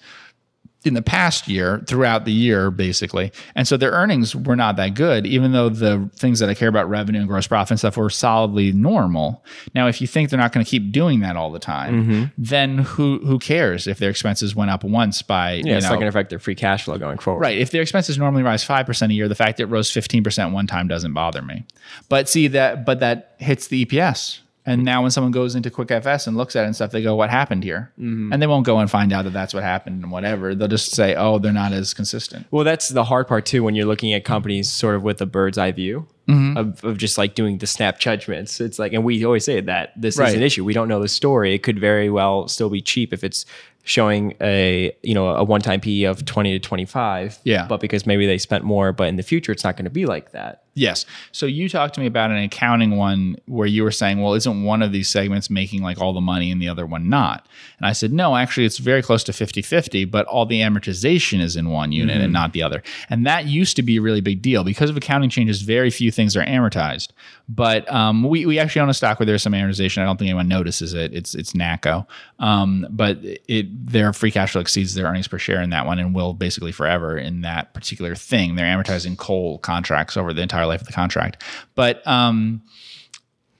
in 0.86 0.94
the 0.94 1.02
past 1.02 1.48
year, 1.48 1.84
throughout 1.88 2.26
the 2.26 2.32
year, 2.32 2.72
basically. 2.72 3.32
And 3.56 3.68
so 3.68 3.78
their 3.78 3.92
earnings 3.92 4.36
were 4.36 4.56
not 4.56 4.76
that 4.76 4.94
good, 4.94 5.26
even 5.26 5.52
though 5.52 5.70
the 5.70 6.10
things 6.16 6.40
that 6.40 6.50
I 6.50 6.54
care 6.54 6.70
about, 6.70 6.90
revenue 6.90 7.20
and 7.20 7.28
gross 7.28 7.48
profit 7.48 7.72
and 7.72 7.80
stuff, 7.80 7.98
were 7.98 8.10
solidly 8.10 8.72
normal. 8.72 9.44
Now, 9.74 9.88
if 9.88 10.02
you 10.02 10.08
think 10.08 10.30
they're 10.30 10.40
not 10.40 10.52
going 10.52 10.66
to 10.66 10.70
keep 10.70 10.92
doing 10.92 11.22
that 11.22 11.36
all 11.36 11.52
the 11.52 11.60
time, 11.60 12.04
mm-hmm. 12.04 12.24
then 12.38 12.80
who 12.80 13.20
who 13.20 13.40
cares 13.40 13.88
if 13.88 13.98
their 13.98 14.10
expenses 14.10 14.56
went 14.56 14.72
up 14.72 14.84
once 14.84 15.22
by 15.22 15.54
Yeah, 15.54 15.66
you 15.66 15.74
it's 15.74 15.84
know, 15.84 15.90
not 15.90 15.96
going 15.96 16.06
to 16.06 16.10
affect 16.10 16.30
their 16.30 16.40
free 16.40 16.56
cash 16.56 16.86
flow 16.86 16.98
going 16.98 17.18
forward. 17.18 17.42
Right. 17.42 17.58
If 17.58 17.72
their 17.72 17.82
expenses 17.82 18.18
normally 18.18 18.44
rise 18.44 18.64
five 18.64 18.86
percent 18.86 19.12
a 19.12 19.16
year, 19.16 19.28
the 19.28 19.36
fact 19.36 19.58
that 19.58 19.64
it 19.64 19.68
rose 19.68 19.92
fifteen 19.92 20.24
percent 20.24 20.54
one 20.54 20.68
time 20.68 20.88
doesn't 20.88 21.14
bother 21.14 21.42
me. 21.42 21.66
But 22.10 22.30
see 22.30 22.48
that, 22.50 22.86
but 22.86 23.00
that 23.00 23.36
hits 23.40 23.68
the 23.68 23.86
EPS. 23.86 24.40
And 24.68 24.84
now 24.84 25.04
when 25.04 25.12
someone 25.12 25.32
goes 25.32 25.54
into 25.54 25.70
QuickFS 25.70 26.26
and 26.26 26.36
looks 26.36 26.56
at 26.56 26.64
it 26.64 26.66
and 26.68 26.76
stuff, 26.76 26.90
they 26.92 27.04
go, 27.04 27.16
"What 27.16 27.30
happened 27.30 27.64
here?" 27.64 27.92
And 27.98 28.42
they 28.42 28.48
won't 28.48 28.66
go 28.66 28.80
and 28.80 28.90
find 28.90 29.14
out 29.14 29.24
that 29.26 29.34
that's 29.34 29.54
what 29.54 29.62
happened 29.64 30.02
and 30.04 30.12
whatever. 30.12 30.56
They'll 30.56 30.68
just 30.68 30.92
say, 30.96 31.14
"Oh, 31.16 31.38
they're 31.38 31.54
not 31.54 31.72
as 31.72 31.94
consistent." 31.94 32.48
Well, 32.50 32.64
that's 32.64 32.90
the 32.90 33.04
hard 33.04 33.28
part 33.28 33.46
too 33.46 33.64
when 33.64 33.76
you're 33.76 33.86
looking 33.86 34.14
at 34.14 34.24
companies 34.26 34.72
sort 34.72 34.96
of 34.96 35.04
with 35.04 35.22
a 35.22 35.26
bird's 35.28 35.58
eye 35.58 35.72
view 35.72 36.08
Mm-hmm. 36.28 36.58
of, 36.58 36.84
of 36.84 36.98
just 36.98 37.20
like 37.20 37.36
doing 37.36 37.60
the 37.60 37.68
snap 37.68 38.00
judgments. 38.00 38.60
It's 38.60 38.80
like, 38.80 38.94
and 38.94 39.04
we 39.04 39.24
always 39.24 39.46
say 39.46 39.62
that 39.62 39.92
this 39.96 40.18
Right. 40.18 40.30
is 40.30 40.34
an 40.34 40.42
issue. 40.42 40.64
We 40.66 40.74
don't 40.74 40.88
know 40.88 41.00
the 41.00 41.08
story. 41.08 41.54
It 41.54 41.60
could 41.62 41.78
very 41.80 42.10
well 42.10 42.48
still 42.48 42.72
be 42.72 42.82
cheap 42.82 43.14
if 43.14 43.24
it's 43.24 43.46
showing 43.84 44.34
a 44.42 44.92
you 45.04 45.14
know 45.14 45.28
a 45.30 45.44
one 45.44 45.62
time 45.62 45.80
PE 45.80 46.04
of 46.06 46.26
twenty 46.26 46.52
to 46.54 46.60
twenty 46.60 46.86
five. 46.86 47.38
Yeah. 47.44 47.68
but 47.68 47.80
because 47.80 48.08
maybe 48.08 48.26
they 48.26 48.40
spent 48.40 48.64
more, 48.64 48.92
but 48.92 49.08
in 49.08 49.18
the 49.18 49.22
future 49.24 49.52
it's 49.52 49.64
not 49.64 49.78
going 49.78 49.84
to 49.86 49.92
be 49.92 50.08
like 50.08 50.32
that. 50.32 50.64
Yes. 50.78 51.06
So 51.32 51.46
you 51.46 51.70
talked 51.70 51.96
to 51.96 52.02
me 52.02 52.06
about 52.06 52.32
an 52.32 52.38
accounting 52.38 52.98
one 52.98 53.38
where 53.46 53.66
you 53.66 53.82
were 53.82 53.92
saying, 53.92 54.22
well, 54.22 54.34
isn't 54.34 54.64
one 54.64 54.82
of 54.82 54.92
these 54.92 55.08
segments 55.08 55.50
making 55.50 55.82
like 55.82 56.02
all 56.02 56.12
the 56.12 56.20
money 56.20 56.52
and 56.52 56.62
the 56.62 56.68
other 56.68 56.86
one 56.86 57.10
not? 57.10 57.48
And 57.78 57.88
I 57.88 57.94
said, 57.94 58.12
no, 58.12 58.36
actually, 58.36 58.66
it's 58.66 58.78
very 58.78 59.02
close 59.02 59.24
to 59.24 59.34
50 59.34 59.62
50, 59.62 60.04
but 60.04 60.26
all 60.26 60.46
the 60.46 60.60
amortization 60.60 61.40
is 61.40 61.56
in 61.56 61.70
one 61.70 61.94
unit 61.94 62.20
and 62.20 62.34
not 62.34 62.52
the 62.52 62.62
other. 62.62 62.84
And 63.10 63.26
that 63.26 63.46
used 63.46 63.78
to 63.78 63.84
be 63.84 63.96
a 63.96 64.02
really 64.02 64.20
big 64.20 64.42
deal. 64.42 64.66
Because 64.66 64.90
of 64.90 64.98
accounting 64.98 65.30
changes, 65.30 65.62
very 65.62 65.90
few 65.90 66.12
things 66.12 66.36
are 66.36 66.44
amortized. 66.44 67.12
But 67.48 67.90
um, 67.92 68.24
we, 68.24 68.46
we 68.46 68.60
actually 68.60 68.82
own 68.82 68.90
a 68.90 68.94
stock 68.94 69.18
where 69.20 69.26
there's 69.26 69.44
some 69.44 69.54
amortization. 69.54 70.02
I 70.02 70.06
don't 70.06 70.18
think 70.18 70.28
anyone 70.28 70.50
notices 70.50 70.94
it. 70.94 71.14
It's 71.14 71.36
it's 71.36 71.54
NACCO. 71.54 72.06
Um, 72.40 72.86
but 72.90 73.20
it 73.22 73.68
their 73.88 74.12
free 74.14 74.32
cash 74.32 74.52
flow 74.52 74.62
exceeds 74.62 74.94
their 74.94 75.06
earnings 75.06 75.28
per 75.28 75.38
share 75.38 75.62
in 75.62 75.70
that 75.70 75.86
one 75.86 76.00
and 76.00 76.14
will 76.14 76.34
basically 76.34 76.72
forever 76.74 77.18
in 77.18 77.42
that 77.42 77.74
particular 77.74 78.16
thing. 78.16 78.56
They're 78.56 78.66
amortizing 78.66 79.18
coal 79.18 79.60
contracts 79.60 80.18
over 80.18 80.34
the 80.34 80.42
entire 80.42 80.65
life 80.68 80.82
of 80.82 80.88
the 80.88 80.94
contract. 80.94 81.44
But 81.76 82.06
um, 82.08 82.62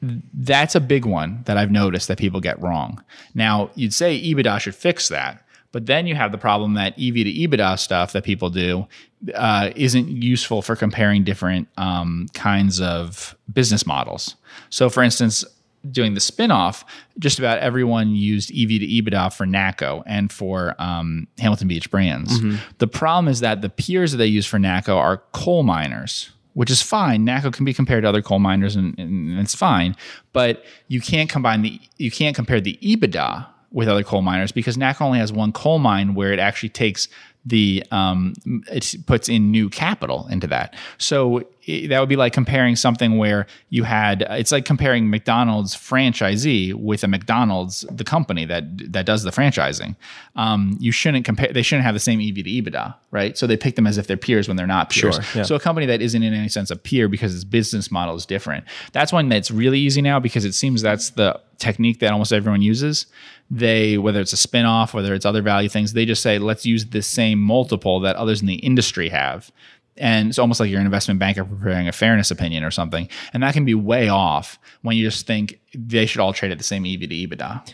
that's 0.02 0.76
a 0.76 0.80
big 0.80 1.06
one 1.06 1.44
that 1.46 1.58
I've 1.58 1.72
noticed 1.72 2.08
that 2.08 2.18
people 2.18 2.40
get 2.40 2.62
wrong. 2.62 3.04
Now, 3.34 3.72
you'd 3.76 3.94
say 3.94 4.20
EBITDA 4.20 4.60
should 4.60 4.76
fix 4.76 5.10
that, 5.10 5.44
but 5.72 5.86
then 5.86 6.08
you 6.08 6.16
have 6.16 6.32
the 6.32 6.38
problem 6.38 6.74
that 6.76 6.94
EV 6.94 7.16
to 7.16 7.34
EBITDA 7.34 7.80
stuff 7.80 8.14
that 8.14 8.24
people 8.24 8.50
do 8.50 8.88
uh, 9.34 9.72
isn't 9.76 10.08
useful 10.08 10.62
for 10.62 10.76
comparing 10.76 11.24
different 11.24 11.68
um, 11.78 12.28
kinds 12.34 12.80
of 12.80 13.36
business 13.52 13.86
models. 13.86 14.36
So, 14.70 14.90
for 14.90 15.04
instance, 15.04 15.44
doing 15.92 16.14
the 16.14 16.20
spinoff, 16.20 16.84
just 17.20 17.38
about 17.40 17.60
everyone 17.60 18.16
used 18.16 18.50
EV 18.52 18.70
to 18.70 18.88
EBITDA 18.88 19.34
for 19.34 19.46
NACCO 19.46 20.04
and 20.06 20.32
for 20.32 20.76
um, 20.80 21.28
Hamilton 21.40 21.68
Beach 21.68 21.92
brands. 21.92 22.40
The 22.80 22.88
problem 22.88 23.28
is 23.28 23.42
that 23.42 23.62
the 23.62 23.70
peers 23.70 24.12
that 24.12 24.18
they 24.18 24.26
use 24.28 24.46
for 24.46 24.58
NACCO 24.58 24.96
are 24.96 25.18
coal 25.32 25.64
miners 25.64 26.32
which 26.56 26.72
is 26.72 26.82
fine. 26.82 27.26
NACCO 27.26 27.54
can 27.54 27.66
be 27.66 27.74
compared 27.74 28.04
to 28.04 28.10
other 28.10 28.22
coal 28.22 28.40
miners, 28.40 28.76
and, 28.76 28.98
and 28.98 29.40
it's 29.40 29.54
fine. 29.54 29.96
But 30.34 30.66
you 30.88 31.00
can't 31.00 31.30
combine 31.30 31.62
the 31.62 31.80
you 31.98 32.10
can't 32.10 32.36
compare 32.36 32.60
the 32.60 32.80
EBITDA 32.82 33.46
with 33.72 33.88
other 33.88 34.04
coal 34.04 34.22
miners 34.22 34.52
because 34.52 34.78
NACCO 34.78 35.02
only 35.02 35.20
has 35.20 35.32
one 35.32 35.52
coal 35.52 35.80
mine 35.80 36.16
where 36.16 36.34
it 36.34 36.40
actually 36.40 36.70
takes 36.70 37.08
the 37.46 37.84
um, 37.92 38.34
it 38.72 38.96
puts 39.06 39.30
in 39.30 39.52
new 39.52 39.70
capital 39.70 40.28
into 40.32 40.48
that. 40.48 40.76
So 40.98 41.44
it, 41.66 41.90
that 41.90 42.00
would 42.00 42.10
be 42.10 42.16
like 42.16 42.34
comparing 42.34 42.76
something 42.76 43.18
where 43.18 43.48
you 43.70 43.84
had 43.84 44.26
it's 44.30 44.52
like 44.52 44.66
comparing 44.66 45.10
McDonald's 45.10 45.76
franchisee 45.76 46.74
with 46.74 47.04
a 47.04 47.08
McDonald's 47.08 47.86
the 47.92 48.04
company 48.04 48.46
that 48.46 48.94
that 48.94 49.06
does 49.06 49.24
the 49.24 49.32
franchising. 49.32 49.96
Um, 50.36 50.78
you 50.80 50.92
shouldn't 50.92 51.26
compare. 51.26 51.52
They 51.52 51.62
shouldn't 51.62 51.86
have 51.86 51.96
the 51.96 52.00
same 52.00 52.20
EV 52.20 52.36
to 52.36 52.44
EBITDA, 52.44 52.96
right? 53.12 53.38
So 53.38 53.48
they 53.48 53.58
pick 53.58 53.76
them 53.76 53.88
as 53.88 53.98
if 53.98 54.08
they're 54.08 54.18
peers 54.18 54.48
when 54.48 54.58
they're 54.58 54.68
not 54.68 54.90
peers. 54.90 55.16
Sure, 55.16 55.40
yeah. 55.40 55.44
So 55.44 55.56
a 55.56 55.60
company 55.60 55.86
that 55.88 56.02
isn't 56.02 56.22
in 56.22 56.34
any 56.34 56.50
sense 56.50 56.72
a 56.72 56.76
peer 56.76 57.08
because 57.08 57.34
its 57.34 57.44
business 57.44 57.92
model 57.92 58.16
is 58.16 58.26
different. 58.26 58.66
That's 58.92 59.12
one 59.12 59.30
that's 59.30 59.52
really 59.52 59.80
easy 59.80 60.02
now 60.02 60.20
because 60.20 60.46
it 60.46 60.54
seems 60.54 60.82
that's 60.82 61.12
the 61.12 61.40
technique 61.58 62.00
that 62.00 62.12
almost 62.12 62.34
everyone 62.34 62.62
uses. 62.62 63.08
They, 63.52 63.98
whether 63.98 64.20
it's 64.22 64.34
a 64.34 64.38
spin-off, 64.38 64.94
whether 64.94 65.14
it's 65.14 65.26
other 65.26 65.42
value 65.42 65.70
things, 65.70 65.94
they 65.94 66.06
just 66.06 66.24
say, 66.24 66.40
let's 66.40 66.66
use 66.66 66.88
the 66.88 67.02
same 67.02 67.40
multiple 67.40 68.00
that 68.00 68.16
others 68.16 68.42
in 68.42 68.48
the 68.48 68.56
industry 68.56 69.10
have. 69.10 69.52
And 69.98 70.30
it's 70.30 70.40
almost 70.40 70.60
like 70.60 70.70
you're 70.70 70.80
an 70.82 70.86
investment 70.86 71.20
banker 71.20 71.46
preparing 71.46 71.88
a 71.88 71.92
fairness 71.94 72.30
opinion 72.32 72.64
or 72.64 72.72
something. 72.72 73.08
And 73.34 73.42
that 73.44 73.54
can 73.54 73.64
be 73.64 73.74
way 73.76 74.10
off 74.10 74.60
when 74.82 74.98
you 74.98 75.04
just 75.10 75.26
think 75.26 75.60
they 75.74 76.06
should 76.06 76.20
all 76.20 76.34
trade 76.34 76.52
at 76.52 76.58
the 76.58 76.64
same 76.66 76.86
EV 76.86 77.02
to 77.02 77.08
EBITDA. 77.08 77.74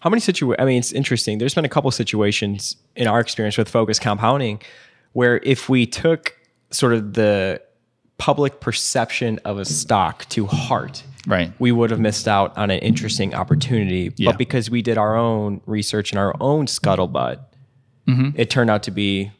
How 0.00 0.10
many 0.10 0.20
situations? 0.20 0.60
I 0.60 0.66
mean, 0.66 0.78
it's 0.78 0.92
interesting. 0.92 1.38
There's 1.38 1.54
been 1.54 1.64
a 1.64 1.68
couple 1.70 1.90
situations 1.90 2.76
in 2.96 3.06
our 3.06 3.20
experience 3.20 3.56
with 3.56 3.68
Focused 3.68 4.02
Compounding 4.02 4.60
where 5.12 5.40
if 5.44 5.68
we 5.68 5.86
took 5.86 6.34
sort 6.70 6.92
of 6.92 7.14
the 7.14 7.60
public 8.18 8.60
perception 8.60 9.38
of 9.44 9.58
a 9.58 9.64
stock 9.64 10.26
to 10.30 10.46
heart, 10.46 11.02
Right. 11.26 11.52
we 11.58 11.70
would 11.72 11.90
have 11.90 12.00
missed 12.00 12.26
out 12.26 12.56
on 12.58 12.70
an 12.70 12.80
interesting 12.80 13.34
opportunity. 13.34 14.12
Yeah. 14.16 14.30
But 14.30 14.38
because 14.38 14.68
we 14.70 14.82
did 14.82 14.98
our 14.98 15.16
own 15.16 15.60
research 15.66 16.10
and 16.12 16.18
our 16.18 16.34
own 16.40 16.66
scuttlebutt, 16.66 17.38
Mm-hmm. 18.08 18.30
it 18.34 18.50
turned 18.50 18.68
out 18.68 18.82
to 18.84 18.90
be 18.90 19.30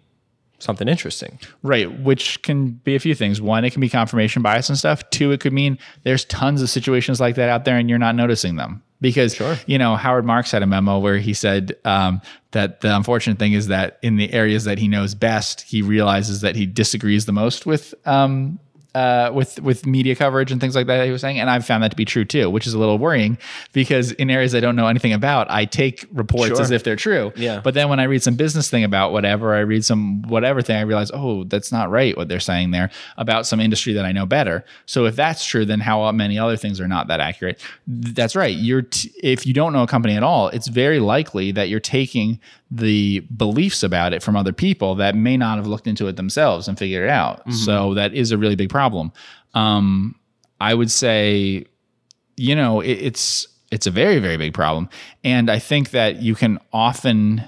something 0.62 0.88
interesting. 0.88 1.38
Right, 1.62 2.00
which 2.00 2.42
can 2.42 2.70
be 2.70 2.94
a 2.94 3.00
few 3.00 3.14
things. 3.14 3.40
One, 3.40 3.64
it 3.64 3.70
can 3.70 3.80
be 3.80 3.88
confirmation 3.88 4.42
bias 4.42 4.68
and 4.68 4.78
stuff. 4.78 5.08
Two, 5.10 5.32
it 5.32 5.40
could 5.40 5.52
mean 5.52 5.78
there's 6.04 6.24
tons 6.24 6.62
of 6.62 6.70
situations 6.70 7.20
like 7.20 7.34
that 7.36 7.48
out 7.48 7.64
there 7.64 7.76
and 7.76 7.88
you're 7.88 7.98
not 7.98 8.14
noticing 8.14 8.56
them. 8.56 8.82
Because 9.00 9.40
you 9.66 9.78
know 9.78 9.96
Howard 9.96 10.24
Marks 10.24 10.52
had 10.52 10.62
a 10.62 10.66
memo 10.66 11.00
where 11.00 11.18
he 11.18 11.34
said 11.34 11.76
um, 11.84 12.20
that 12.52 12.82
the 12.82 12.94
unfortunate 12.94 13.36
thing 13.36 13.52
is 13.52 13.66
that 13.66 13.98
in 14.00 14.14
the 14.14 14.32
areas 14.32 14.62
that 14.62 14.78
he 14.78 14.86
knows 14.86 15.16
best, 15.16 15.62
he 15.62 15.82
realizes 15.82 16.42
that 16.42 16.54
he 16.54 16.66
disagrees 16.66 17.26
the 17.26 17.32
most 17.32 17.66
with 17.66 17.94
um, 18.06 18.60
uh, 18.94 19.30
with 19.32 19.58
with 19.60 19.86
media 19.86 20.14
coverage 20.14 20.52
and 20.52 20.60
things 20.60 20.74
like 20.74 20.86
that. 20.86 21.06
He 21.06 21.12
was 21.12 21.20
saying, 21.22 21.38
and 21.40 21.48
I've 21.48 21.64
found 21.64 21.82
that 21.82 21.90
to 21.92 21.96
be 21.96 22.04
true 22.04 22.24
too, 22.24 22.50
which 22.50 22.66
is 22.66 22.74
a 22.74 22.78
little 22.78 22.98
worrying 22.98 23.38
because 23.72 24.12
in 24.12 24.30
areas 24.30 24.54
I 24.54 24.60
don't 24.60 24.76
know 24.76 24.86
anything 24.86 25.12
about, 25.12 25.50
I 25.50 25.64
take 25.64 26.06
reports 26.12 26.48
Sure. 26.48 26.60
as 26.60 26.70
if 26.70 26.84
they're 26.84 26.96
true. 26.96 27.32
Yeah. 27.36 27.60
But 27.60 27.74
then 27.74 27.88
when 27.88 28.00
I 28.00 28.04
read 28.04 28.22
some 28.22 28.34
business 28.34 28.68
thing 28.68 28.84
about 28.84 29.12
whatever, 29.12 29.54
I 29.54 29.60
read 29.60 29.84
some 29.84 30.22
whatever 30.22 30.60
thing, 30.60 30.76
I 30.76 30.82
realize, 30.82 31.10
oh, 31.14 31.44
that's 31.44 31.72
not 31.72 31.90
right 31.90 32.16
what 32.16 32.28
they're 32.28 32.40
saying 32.40 32.70
there 32.72 32.90
about 33.16 33.46
some 33.46 33.60
industry 33.60 33.92
that 33.94 34.04
I 34.04 34.12
know 34.12 34.26
better. 34.26 34.64
So 34.86 35.06
if 35.06 35.16
that's 35.16 35.44
true, 35.44 35.64
then 35.64 35.80
how 35.80 36.10
many 36.12 36.38
other 36.38 36.56
things 36.56 36.80
are 36.80 36.88
not 36.88 37.06
that 37.08 37.20
accurate? 37.20 37.60
That's 37.86 38.36
right. 38.36 38.54
You're 38.54 38.82
t- 38.82 39.10
if 39.22 39.46
you 39.46 39.54
don't 39.54 39.72
know 39.72 39.82
a 39.82 39.86
company 39.86 40.16
at 40.16 40.22
all, 40.22 40.48
it's 40.48 40.68
very 40.68 41.00
likely 41.00 41.50
that 41.52 41.68
you're 41.68 41.80
taking 41.80 42.40
the 42.74 43.20
beliefs 43.36 43.82
about 43.82 44.14
it 44.14 44.22
from 44.22 44.34
other 44.34 44.52
people 44.52 44.94
that 44.94 45.14
may 45.14 45.36
not 45.36 45.58
have 45.58 45.66
looked 45.66 45.86
into 45.86 46.08
it 46.08 46.16
themselves 46.16 46.68
and 46.68 46.78
figured 46.78 47.04
it 47.04 47.10
out. 47.10 47.42
So 47.52 47.94
that 47.94 48.14
is 48.14 48.32
a 48.32 48.38
really 48.38 48.56
big 48.56 48.70
problem. 48.70 49.12
Um, 49.52 50.14
I 50.58 50.72
would 50.72 50.90
say 50.90 51.66
you 52.36 52.54
know 52.54 52.80
it, 52.80 52.92
it's 52.92 53.46
it's 53.70 53.86
a 53.86 53.90
very 53.90 54.18
very 54.18 54.36
big 54.36 54.54
problem 54.54 54.88
and 55.24 55.50
i 55.50 55.58
think 55.58 55.90
that 55.90 56.22
you 56.22 56.34
can 56.34 56.58
often 56.72 57.42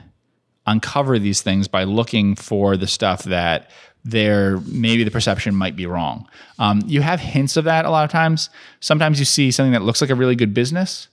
uncover 0.67 1.19
these 1.19 1.43
things 1.43 1.69
by 1.69 1.85
looking 1.85 2.35
for 2.35 2.77
the 2.77 2.87
stuff 2.87 3.25
that 3.25 3.71
there 4.05 4.59
maybe 4.67 5.05
the 5.05 5.11
perception 5.11 5.55
might 5.55 5.77
be 5.77 5.87
wrong 5.87 6.29
um, 6.59 6.83
you 6.87 7.01
have 7.01 7.21
hints 7.21 7.57
of 7.57 7.65
that 7.65 7.85
a 7.85 7.91
lot 7.91 8.05
of 8.05 8.11
times 8.11 8.51
sometimes 8.81 9.19
you 9.19 9.25
see 9.25 9.51
something 9.51 9.73
that 9.73 9.83
looks 9.83 10.01
like 10.01 10.11
a 10.11 10.15
really 10.15 10.37
good 10.37 10.53
business 10.53 11.09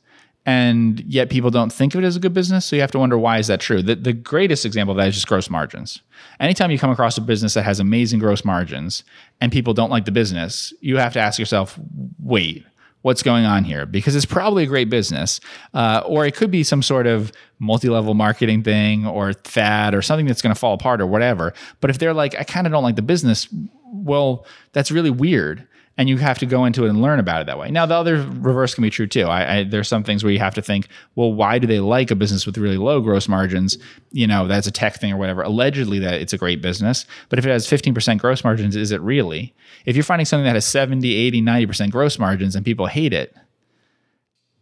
and 0.46 1.00
yet 1.02 1.30
people 1.30 1.52
don't 1.52 1.72
think 1.72 1.94
of 1.94 2.04
it 2.04 2.08
as 2.08 2.16
a 2.16 2.20
good 2.20 2.34
business. 2.34 2.66
So 2.66 2.76
you 2.76 2.82
have 2.82 2.92
to 2.92 3.00
wonder 3.00 3.18
why 3.18 3.38
is 3.38 3.48
that 3.48 3.60
true? 3.60 3.82
The, 3.84 3.96
the 3.96 4.14
greatest 4.14 4.66
example 4.66 4.92
of 4.92 4.98
that 4.98 5.08
is 5.08 5.16
just 5.16 5.28
gross 5.28 5.50
margins. 5.50 6.02
Anytime 6.40 6.72
you 6.72 6.80
come 6.80 6.90
across 6.90 7.18
a 7.18 7.22
business 7.22 7.54
that 7.54 7.64
has 7.64 7.80
amazing 7.80 8.20
gross 8.20 8.44
margins 8.44 9.04
and 9.40 9.52
people 9.52 9.74
don't 9.74 9.92
like 9.92 10.06
the 10.06 10.12
business 10.12 10.74
you 10.82 10.98
have 10.98 11.14
to 11.14 11.20
ask 11.20 11.38
yourself 11.38 11.80
wait 12.20 12.66
what's 13.04 13.24
going 13.24 13.46
on 13.46 13.64
here? 13.64 13.86
Because 13.88 14.16
it's 14.16 14.26
probably 14.28 14.64
a 14.64 14.68
great 14.68 14.90
business 14.90 15.40
uh, 15.74 16.04
or 16.06 16.26
it 16.26 16.36
could 16.36 16.52
be 16.52 16.64
some 16.64 16.84
sort 16.84 17.08
of 17.08 17.32
multi-level 17.58 18.14
marketing 18.14 18.62
thing 18.64 19.08
or 19.08 19.34
fad 19.44 19.96
or 19.96 20.04
something 20.04 20.28
that's 20.28 20.42
going 20.42 20.54
to 20.54 20.60
fall 20.60 20.74
apart 20.74 21.02
or 21.02 21.08
whatever. 21.08 21.54
But 21.80 21.90
if 21.90 21.98
they're 21.98 22.14
like 22.14 22.36
i 22.36 22.44
kind 22.44 22.68
of 22.68 22.72
don't 22.72 22.84
like 22.84 22.96
the 22.96 23.02
business 23.02 23.48
well 23.92 24.46
that's 24.72 24.92
really 24.92 25.10
weird 25.10 25.68
and 26.02 26.10
you 26.10 26.18
have 26.18 26.40
to 26.40 26.48
go 26.48 26.66
into 26.66 26.84
it 26.84 26.90
and 26.90 27.00
learn 27.00 27.20
about 27.20 27.42
it 27.42 27.46
that 27.46 27.60
way. 27.60 27.70
Now, 27.70 27.86
the 27.86 27.94
other 27.94 28.16
reverse 28.16 28.74
can 28.74 28.82
be 28.82 28.90
true 28.90 29.06
too. 29.06 29.26
I, 29.26 29.58
I, 29.58 29.64
there's 29.66 29.88
some 29.88 30.04
things 30.04 30.24
where 30.24 30.34
you 30.34 30.40
have 30.40 30.56
to 30.56 30.62
think, 30.62 30.88
well, 31.14 31.32
why 31.32 31.60
do 31.60 31.68
they 31.68 31.80
like 31.80 32.10
a 32.10 32.16
business 32.16 32.48
with 32.48 32.58
really 32.58 32.78
low 32.78 33.02
gross 33.02 33.28
margins? 33.28 33.78
You 34.12 34.26
know, 34.26 34.48
that's 34.48 34.66
a 34.66 34.72
tech 34.72 34.96
thing 34.96 35.14
or 35.14 35.18
whatever. 35.18 35.44
Allegedly, 35.44 36.00
that 36.00 36.16
it's 36.16 36.34
a 36.34 36.40
great 36.40 36.60
business, 36.60 37.06
but 37.30 37.38
if 37.38 37.46
it 37.46 37.50
has 37.50 37.68
15% 37.68 38.18
gross 38.18 38.44
margins, 38.44 38.76
is 38.76 38.92
it 38.92 39.00
really? 39.02 39.54
If 39.86 39.96
you're 39.96 40.02
finding 40.02 40.26
something 40.26 40.46
that 40.46 40.56
has 40.56 40.66
70, 40.66 41.14
80, 41.14 41.44
90% 41.44 41.92
gross 41.92 42.18
margins 42.18 42.56
and 42.56 42.66
people 42.66 42.88
hate 42.88 43.14
it, 43.14 43.36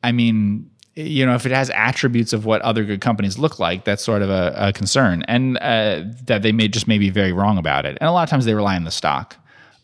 I 0.04 0.12
mean, 0.12 0.70
you 0.96 1.26
know, 1.26 1.36
if 1.36 1.46
it 1.46 1.54
has 1.54 1.70
attributes 1.70 2.34
of 2.34 2.44
what 2.44 2.62
other 2.64 2.84
good 2.84 3.00
companies 3.00 3.38
look 3.38 3.60
like, 3.60 3.86
that's 3.86 4.04
sort 4.04 4.24
of 4.24 4.30
a, 4.30 4.54
a 4.58 4.74
concern, 4.74 5.24
and 5.30 5.58
uh, 5.60 6.04
that 6.26 6.42
they 6.42 6.52
may 6.52 6.68
just 6.68 6.86
may 6.86 6.98
be 6.98 7.10
very 7.10 7.32
wrong 7.32 7.58
about 7.58 7.86
it. 7.86 7.98
And 8.02 8.10
a 8.10 8.12
lot 8.12 8.24
of 8.24 8.30
times 8.30 8.44
they 8.44 8.54
rely 8.54 8.76
on 8.76 8.84
the 8.84 8.92
stock. 8.92 9.38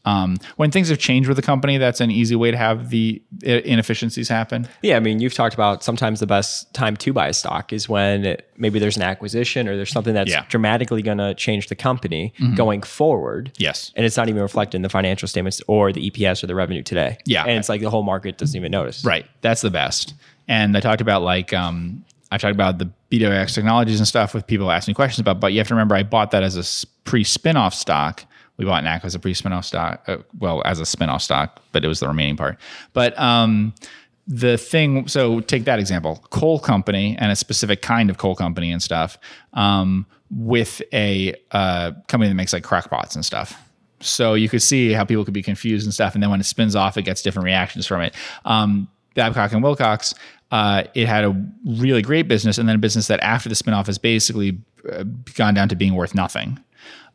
Um, 0.05 0.37
when 0.55 0.71
things 0.71 0.89
have 0.89 0.99
changed 0.99 1.27
with 1.27 1.35
the 1.35 1.41
company, 1.43 1.77
that's 1.77 1.99
an 1.99 2.11
easy 2.11 2.35
way 2.35 2.51
to 2.51 2.57
have 2.57 2.89
the 2.89 3.21
inefficiencies 3.41 4.29
happen. 4.29 4.67
Yeah, 4.81 4.97
I 4.97 4.99
mean, 4.99 5.19
you've 5.19 5.33
talked 5.33 5.53
about 5.55 5.83
sometimes 5.83 6.19
the 6.19 6.27
best 6.27 6.73
time 6.73 6.95
to 6.97 7.13
buy 7.13 7.27
a 7.27 7.33
stock 7.33 7.73
is 7.73 7.89
when 7.89 8.25
it, 8.25 8.49
maybe 8.57 8.79
there's 8.79 8.97
an 8.97 9.03
acquisition 9.03 9.67
or 9.67 9.75
there's 9.75 9.91
something 9.91 10.13
that's 10.13 10.29
Yeah. 10.29 10.41
Mm-hmm. 10.41 10.49
dramatically 10.49 11.01
going 11.01 11.17
to 11.17 11.33
change 11.35 11.67
the 11.67 11.75
company 11.75 12.33
going 12.55 12.81
forward. 12.83 13.51
Yes. 13.57 13.91
And 13.95 14.05
it's 14.05 14.17
not 14.17 14.29
even 14.29 14.41
reflected 14.41 14.77
in 14.77 14.81
the 14.81 14.89
financial 14.89 15.27
statements 15.27 15.61
or 15.67 15.91
the 15.91 16.09
EPS 16.11 16.43
or 16.43 16.47
the 16.47 16.55
revenue 16.55 16.83
today. 16.83 17.17
Yeah. 17.25 17.43
And 17.43 17.57
it's 17.57 17.69
like 17.69 17.81
the 17.81 17.89
whole 17.89 18.03
market 18.03 18.37
doesn't 18.37 18.55
even 18.57 18.71
notice. 18.71 19.03
Right. 19.03 19.25
That's 19.41 19.61
the 19.61 19.71
best. 19.71 20.13
And 20.47 20.77
I 20.77 20.79
talked 20.79 21.01
about 21.01 21.23
like 21.23 21.53
um, 21.53 22.05
I 22.31 22.37
talked 22.37 22.53
about 22.53 22.77
the 22.77 22.89
BWX 23.11 23.53
technologies 23.55 23.99
and 23.99 24.07
stuff 24.07 24.33
with 24.33 24.45
people 24.45 24.69
asking 24.71 24.95
questions 24.95 25.19
about. 25.19 25.39
But 25.39 25.53
you 25.53 25.59
have 25.59 25.67
to 25.69 25.73
remember, 25.73 25.95
I 25.95 26.03
bought 26.03 26.31
that 26.31 26.43
as 26.43 26.55
a 26.57 26.87
pre-spinoff 27.05 27.73
stock. 27.73 28.25
We 28.57 28.65
bought 28.65 28.83
NACCO 28.83 29.05
as 29.05 29.15
a 29.15 29.19
pre-spinoff 29.19 29.65
stock. 29.65 30.03
Uh, 30.07 30.17
well, 30.39 30.61
as 30.65 30.79
a 30.79 30.83
spinoff 30.83 31.21
stock, 31.21 31.61
but 31.71 31.83
it 31.83 31.87
was 31.87 31.99
the 31.99 32.07
remaining 32.07 32.37
part. 32.37 32.57
But 32.93 33.17
um, 33.19 33.73
the 34.27 34.57
thing. 34.57 35.07
So 35.07 35.41
take 35.41 35.65
that 35.65 35.79
example: 35.79 36.23
coal 36.29 36.59
company 36.59 37.15
and 37.19 37.31
a 37.31 37.35
specific 37.35 37.81
kind 37.81 38.09
of 38.09 38.17
coal 38.17 38.35
company 38.35 38.71
and 38.71 38.81
stuff. 38.81 39.17
Um, 39.53 40.05
with 40.31 40.81
a 40.91 41.35
uh, 41.51 41.91
company 42.07 42.29
that 42.29 42.35
makes 42.35 42.51
like 42.51 42.63
crockpots 42.63 43.15
and 43.15 43.23
stuff. 43.23 43.61
So 44.01 44.33
you 44.33 44.49
could 44.49 44.61
see 44.61 44.91
how 44.91 45.05
people 45.05 45.23
could 45.23 45.33
be 45.33 45.43
confused 45.43 45.85
and 45.85 45.93
stuff. 45.93 46.13
And 46.13 46.23
then 46.23 46.29
when 46.29 46.39
it 46.39 46.45
spins 46.45 46.75
off, 46.75 46.97
it 46.97 47.03
gets 47.03 47.21
different 47.21 47.45
reactions 47.45 47.87
from 47.87 48.01
it. 48.01 48.15
Um, 48.43 48.87
Babcock 49.13 49.53
and 49.53 49.63
Wilcox, 49.63 50.13
uh, 50.51 50.83
it 50.93 51.07
had 51.07 51.23
a 51.23 51.45
really 51.65 52.01
great 52.01 52.27
business, 52.27 52.57
and 52.57 52.67
then 52.67 52.75
a 52.75 52.79
business 52.79 53.07
that 53.07 53.19
after 53.21 53.49
the 53.49 53.55
spinoff 53.55 53.87
has 53.87 53.97
basically 53.97 54.59
uh, 54.91 55.03
gone 55.35 55.53
down 55.53 55.69
to 55.69 55.75
being 55.75 55.95
worth 55.95 56.13
nothing. 56.13 56.59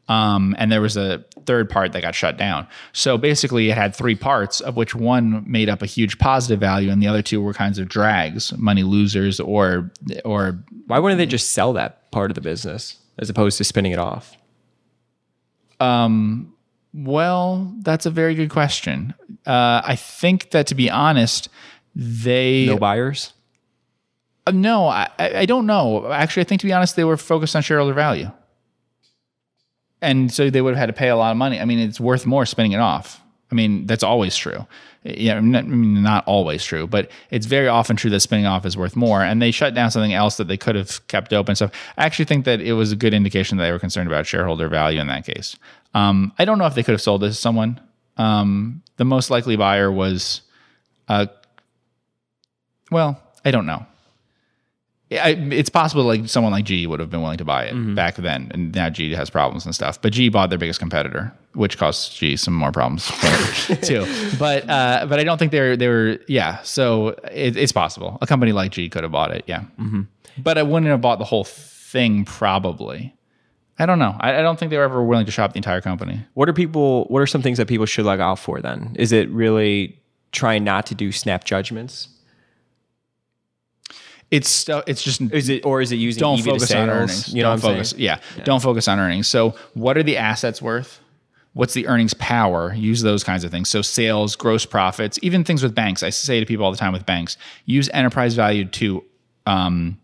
Um, 0.09 0.57
and 0.59 0.73
there 0.73 0.81
was 0.81 0.97
a 0.97 1.25
third 1.47 1.71
part 1.71 1.93
that 1.93 2.03
got 2.03 2.17
shut 2.17 2.37
down. 2.37 2.67
So 2.93 3.17
basically, 3.17 3.71
it 3.71 3.77
had 3.77 3.95
three 3.95 4.17
parts, 4.17 4.61
of 4.61 4.77
which 4.77 4.95
one 4.95 5.45
made 5.47 5.69
up 5.69 5.83
a 5.83 5.87
huge 5.87 6.19
positive 6.19 6.59
value, 6.59 6.91
and 6.91 7.01
the 7.01 7.07
other 7.07 7.23
two 7.23 7.41
were 7.41 7.55
kinds 7.55 7.79
of 7.79 7.89
drags, 7.89 8.53
money 8.59 8.83
losers, 8.83 9.39
or 9.39 9.91
or 10.25 10.59
Why 10.87 10.99
wouldn't 10.99 11.19
they 11.19 11.27
just 11.27 11.51
sell 11.53 11.73
that 11.75 12.11
part 12.11 12.31
of 12.31 12.35
the 12.35 12.41
business 12.41 12.99
as 13.19 13.31
opposed 13.31 13.57
to 13.59 13.65
spinning 13.65 13.93
it 13.93 13.99
off? 13.99 14.37
Um. 15.79 16.55
Well, 16.93 17.73
that's 17.83 18.05
a 18.05 18.11
very 18.11 18.35
good 18.35 18.51
question. 18.51 19.15
Uh, 19.47 19.81
I 19.85 19.95
think 19.95 20.51
that 20.51 20.67
to 20.69 20.75
be 20.75 20.91
honest, 20.91 21.49
they 21.95 22.67
No 22.67 22.79
buyers? 22.79 23.33
Uh, 24.47 24.51
no, 24.51 24.89
I, 24.89 25.09
I 25.19 25.39
I 25.39 25.47
don't 25.47 25.67
know. 25.67 26.11
Actually, 26.11 26.41
I 26.41 26.45
think 26.45 26.63
to 26.63 26.67
be 26.67 26.73
honest, 26.73 26.97
they 26.97 27.05
were 27.05 27.17
focused 27.17 27.55
on 27.55 27.63
shareholder 27.63 27.95
value, 27.95 28.33
and 30.03 30.33
so 30.33 30.51
they 30.51 30.63
would 30.63 30.75
have 30.75 30.81
had 30.81 30.87
to 30.87 30.93
pay 30.93 31.09
a 31.09 31.17
lot 31.17 31.31
of 31.31 31.37
money. 31.37 31.61
I 31.61 31.65
mean, 31.65 31.79
it's 31.79 32.01
worth 32.01 32.27
more 32.27 32.47
spinning 32.47 32.73
it 32.73 32.81
off. 32.81 33.21
I 33.51 33.55
mean, 33.55 33.87
that's 33.87 34.03
always 34.03 34.37
true. 34.37 34.67
Yeah, 35.03 35.37
I 35.37 35.41
mean, 35.41 36.03
not 36.03 36.25
always 36.27 36.63
true, 36.63 36.87
but 36.87 37.11
it's 37.31 37.47
very 37.47 37.69
often 37.69 37.97
true 37.97 38.11
that 38.11 38.21
spinning 38.21 38.47
off 38.47 38.67
is 38.67 38.77
worth 38.77 38.95
more. 38.95 39.23
And 39.23 39.41
they 39.41 39.51
shut 39.51 39.75
down 39.75 39.91
something 39.91 40.13
else 40.13 40.37
that 40.37 40.47
they 40.47 40.57
could 40.57 40.77
have 40.77 41.07
kept 41.09 41.33
open. 41.33 41.57
So 41.57 41.71
I 41.97 42.05
actually 42.05 42.27
think 42.27 42.45
that 42.45 42.61
it 42.61 42.75
was 42.75 42.93
a 42.93 42.97
good 42.97 43.15
indication 43.15 43.59
that 43.59 43.65
they 43.65 43.73
were 43.73 43.79
concerned 43.79 44.09
about 44.09 44.27
shareholder 44.27 44.69
value 44.69 45.01
in 45.01 45.07
that 45.09 45.25
case. 45.25 45.57
Um, 45.95 46.33
I 46.39 46.45
don't 46.45 46.59
know 46.59 46.67
if 46.67 46.75
they 46.75 46.83
could 46.83 46.93
have 46.93 47.01
sold 47.01 47.23
this 47.23 47.37
to 47.37 47.41
someone. 47.41 47.81
Um, 48.19 48.83
the 48.99 49.05
most 49.05 49.31
likely 49.31 49.57
buyer 49.57 49.91
was, 49.91 50.43
uh, 51.09 51.27
well, 52.91 53.21
I 53.45 53.51
don't 53.51 53.67
know. 53.67 53.87
I, 55.13 55.31
it's 55.51 55.69
possible 55.69 56.05
like 56.05 56.29
someone 56.29 56.53
like 56.53 56.65
G 56.65 56.87
would 56.87 57.01
have 57.01 57.11
been 57.11 57.21
willing 57.21 57.39
to 57.39 57.45
buy 57.45 57.65
it 57.65 57.95
back 57.97 58.15
then, 58.17 58.49
and 58.55 58.73
now 58.73 58.89
G 58.91 59.13
has 59.15 59.29
problems 59.29 59.65
and 59.65 59.75
stuff. 59.75 60.01
But 60.01 60.13
G 60.13 60.29
bought 60.29 60.51
their 60.51 60.59
biggest 60.59 60.79
competitor, 60.79 61.33
which 61.55 61.79
caused 61.79 62.17
G 62.17 62.37
some 62.37 62.55
more 62.55 62.71
problems 62.71 63.07
too. 63.83 64.07
But 64.39 64.69
uh, 64.71 65.07
but 65.09 65.19
I 65.19 65.25
don't 65.25 65.39
think 65.39 65.51
they're 65.51 65.77
they 65.77 65.89
were 65.89 66.19
yeah. 66.29 66.63
So 66.63 67.09
it, 67.33 67.57
it's 67.57 67.73
possible 67.73 68.19
a 68.21 68.27
company 68.27 68.53
like 68.53 68.71
G 68.71 68.89
could 68.89 69.03
have 69.03 69.11
bought 69.11 69.33
it, 69.33 69.43
yeah. 69.49 69.65
But 70.39 70.59
I 70.59 70.63
wouldn't 70.63 70.89
have 70.91 71.01
bought 71.01 71.19
the 71.19 71.25
whole 71.25 71.45
thing 71.45 72.25
probably. 72.25 73.15
I 73.81 73.87
don't 73.87 73.99
know. 73.99 74.15
I, 74.21 74.39
I 74.39 74.43
don't 74.43 74.59
think 74.59 74.71
they 74.71 74.77
were 74.77 74.85
ever 74.85 75.03
willing 75.03 75.27
to 75.27 75.33
shop 75.33 75.55
the 75.55 75.57
entire 75.57 75.81
company. 75.81 76.25
What 76.35 76.49
are 76.49 76.53
people 76.53 77.07
what 77.07 77.21
are 77.21 77.27
some 77.27 77.43
things 77.43 77.59
that 77.59 77.67
people 77.67 77.87
should 77.87 78.05
look 78.05 78.21
out 78.21 78.39
for 78.39 78.61
then? 78.61 78.95
Is 78.97 79.11
it 79.11 79.29
really 79.31 79.99
trying 80.31 80.63
not 80.63 80.87
to 80.87 80.95
do 80.95 81.11
snap 81.11 81.43
judgments? 81.45 82.09
It's 84.31 84.49
stu- 84.49 84.83
it's 84.87 85.03
just 85.03 85.21
Is 85.21 85.49
it 85.49 85.65
or 85.65 85.81
is 85.81 85.91
it 85.93 85.97
using 85.97 86.21
don't 86.21 86.39
EV 86.39 86.45
to 86.45 86.51
focus 86.51 86.73
on 86.73 86.89
earnings. 86.89 87.35
You 87.35 87.43
know 87.43 87.51
don't 87.51 87.61
focus. 87.61 87.91
saying? 87.91 88.03
Yeah, 88.03 88.21
don't 88.45 88.63
focus 88.63 88.87
on 88.87 88.99
earnings. 88.99 89.27
So, 89.27 89.55
what 89.75 89.97
are 89.97 90.03
the 90.03 90.17
assets 90.17 90.63
worth? 90.63 91.01
What's 91.53 91.75
the 91.75 91.89
earnings 91.89 92.15
power? 92.15 92.73
Use 92.73 93.03
those 93.03 93.25
kinds 93.25 93.43
of 93.43 93.51
things. 93.51 93.69
So, 93.69 93.83
sales, 93.83 94.37
gross 94.37 94.65
profits, 94.65 95.19
even 95.23 95.43
things 95.43 95.65
with 95.65 95.75
banks. 95.75 96.05
I 96.05 96.11
say 96.11 96.39
to 96.39 96.47
people 96.47 96.65
all 96.65 96.71
the 96.71 96.77
time 96.79 96.93
with 96.93 97.05
banks, 97.07 97.37
use 97.65 97.89
enterprise 97.93 98.35
value 98.35 98.65
to. 98.67 99.05
Um, 99.47 100.00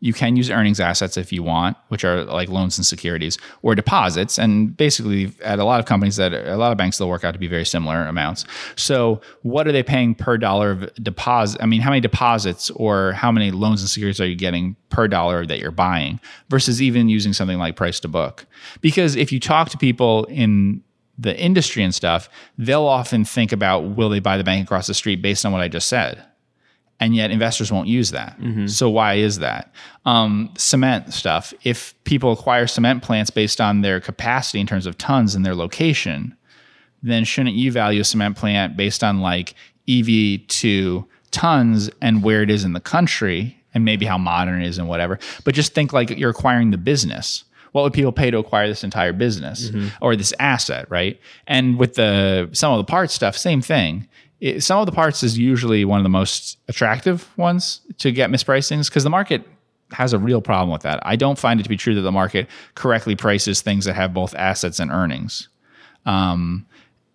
you 0.00 0.14
can 0.14 0.34
use 0.34 0.50
earnings 0.50 0.80
assets 0.80 1.18
if 1.18 1.30
you 1.30 1.42
want, 1.42 1.76
which 1.88 2.04
are 2.04 2.24
like 2.24 2.48
loans 2.48 2.78
and 2.78 2.86
securities 2.86 3.36
or 3.62 3.74
deposits. 3.74 4.38
And 4.38 4.74
basically, 4.74 5.32
at 5.42 5.58
a 5.58 5.64
lot 5.64 5.78
of 5.78 5.86
companies 5.86 6.16
that 6.16 6.32
a 6.32 6.56
lot 6.56 6.72
of 6.72 6.78
banks, 6.78 6.96
they'll 6.96 7.08
work 7.08 7.22
out 7.22 7.32
to 7.32 7.38
be 7.38 7.46
very 7.46 7.66
similar 7.66 8.02
amounts. 8.06 8.46
So, 8.76 9.20
what 9.42 9.68
are 9.68 9.72
they 9.72 9.82
paying 9.82 10.14
per 10.14 10.38
dollar 10.38 10.70
of 10.70 10.94
deposit? 10.94 11.62
I 11.62 11.66
mean, 11.66 11.82
how 11.82 11.90
many 11.90 12.00
deposits 12.00 12.70
or 12.70 13.12
how 13.12 13.30
many 13.30 13.50
loans 13.50 13.82
and 13.82 13.90
securities 13.90 14.20
are 14.20 14.26
you 14.26 14.36
getting 14.36 14.74
per 14.88 15.06
dollar 15.06 15.44
that 15.44 15.58
you're 15.58 15.70
buying 15.70 16.18
versus 16.48 16.80
even 16.80 17.10
using 17.10 17.34
something 17.34 17.58
like 17.58 17.76
price 17.76 18.00
to 18.00 18.08
book? 18.08 18.46
Because 18.80 19.16
if 19.16 19.30
you 19.30 19.38
talk 19.38 19.68
to 19.68 19.78
people 19.78 20.24
in 20.24 20.82
the 21.18 21.38
industry 21.38 21.82
and 21.82 21.94
stuff, 21.94 22.30
they'll 22.56 22.86
often 22.86 23.26
think 23.26 23.52
about 23.52 23.80
will 23.80 24.08
they 24.08 24.20
buy 24.20 24.38
the 24.38 24.44
bank 24.44 24.64
across 24.64 24.86
the 24.86 24.94
street 24.94 25.20
based 25.20 25.44
on 25.44 25.52
what 25.52 25.60
I 25.60 25.68
just 25.68 25.88
said 25.88 26.24
and 27.00 27.16
yet 27.16 27.30
investors 27.30 27.72
won't 27.72 27.88
use 27.88 28.10
that. 28.10 28.36
So 28.68 28.88
why 28.90 29.14
is 29.14 29.38
that? 29.38 29.72
Um, 30.04 30.52
cement 30.56 31.12
stuff. 31.14 31.52
If 31.64 31.94
people 32.04 32.30
acquire 32.32 32.66
cement 32.66 33.02
plants 33.02 33.30
based 33.30 33.60
on 33.60 33.80
their 33.80 34.00
capacity 34.00 34.60
in 34.60 34.66
terms 34.66 34.86
of 34.86 34.98
tons 34.98 35.34
and 35.34 35.44
their 35.44 35.54
location, 35.54 36.36
then 37.02 37.24
shouldn't 37.24 37.56
you 37.56 37.72
value 37.72 38.02
a 38.02 38.04
cement 38.04 38.36
plant 38.36 38.76
based 38.76 39.02
on 39.02 39.20
like 39.20 39.54
EV 39.88 40.46
to 40.46 41.06
tons 41.30 41.90
and 42.02 42.22
where 42.22 42.42
it 42.42 42.50
is 42.50 42.64
in 42.64 42.74
the 42.74 42.80
country 42.80 43.56
and 43.72 43.84
maybe 43.84 44.04
how 44.04 44.18
modern 44.18 44.60
it 44.60 44.68
is 44.68 44.76
and 44.76 44.86
whatever? 44.86 45.18
But 45.44 45.54
just 45.54 45.72
think 45.74 45.94
like 45.94 46.10
you're 46.10 46.30
acquiring 46.30 46.70
the 46.70 46.78
business. 46.78 47.44
What 47.72 47.82
would 47.82 47.92
people 47.92 48.12
pay 48.12 48.30
to 48.32 48.38
acquire 48.38 48.66
this 48.68 48.82
entire 48.84 49.12
business 49.12 49.70
or 50.02 50.16
this 50.16 50.34
asset, 50.40 50.90
right? 50.90 51.18
And 51.46 51.78
with 51.78 51.94
the 51.94 52.50
some 52.52 52.72
of 52.72 52.78
the 52.78 52.84
parts 52.90 53.14
stuff, 53.14 53.36
same 53.38 53.62
thing 53.62 54.06
it, 54.40 54.62
some 54.62 54.80
of 54.80 54.86
the 54.86 54.92
parts 54.92 55.22
is 55.22 55.38
usually 55.38 55.84
one 55.84 55.98
of 55.98 56.02
the 56.02 56.10
most 56.10 56.58
attractive 56.68 57.28
ones 57.36 57.80
to 57.98 58.10
get 58.10 58.30
mispricings 58.30 58.88
because 58.88 59.04
the 59.04 59.10
market 59.10 59.46
has 59.92 60.12
a 60.12 60.18
real 60.18 60.40
problem 60.40 60.70
with 60.70 60.82
that. 60.82 61.00
I 61.02 61.16
don't 61.16 61.38
find 61.38 61.60
it 61.60 61.64
to 61.64 61.68
be 61.68 61.76
true 61.76 61.94
that 61.94 62.02
the 62.02 62.12
market 62.12 62.48
correctly 62.74 63.16
prices 63.16 63.60
things 63.60 63.84
that 63.84 63.94
have 63.94 64.14
both 64.14 64.34
assets 64.34 64.78
and 64.78 64.90
earnings. 64.90 65.48
Um, 66.06 66.66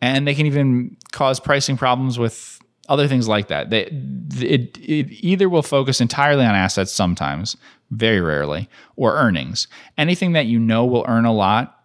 and 0.02 0.28
they 0.28 0.36
can 0.36 0.46
even 0.46 0.98
cause 1.12 1.40
pricing 1.40 1.78
problems 1.78 2.20
with 2.20 2.60
other 2.90 3.08
things 3.08 3.28
like 3.28 3.48
that. 3.48 3.70
They, 3.70 3.86
it, 3.86 4.78
it 4.78 5.08
either 5.24 5.50
will 5.50 5.64
focus 5.64 6.02
entirely 6.02 6.46
on 6.46 6.54
assets 6.54 6.92
sometimes, 6.92 7.58
very 7.90 8.22
rarely, 8.22 8.70
or 8.96 9.16
earnings. 9.16 9.68
Anything 9.98 10.34
that 10.34 10.46
you 10.46 10.60
know 10.60 10.86
will 10.86 11.06
earn 11.08 11.26
a 11.26 11.34
lot 11.34 11.80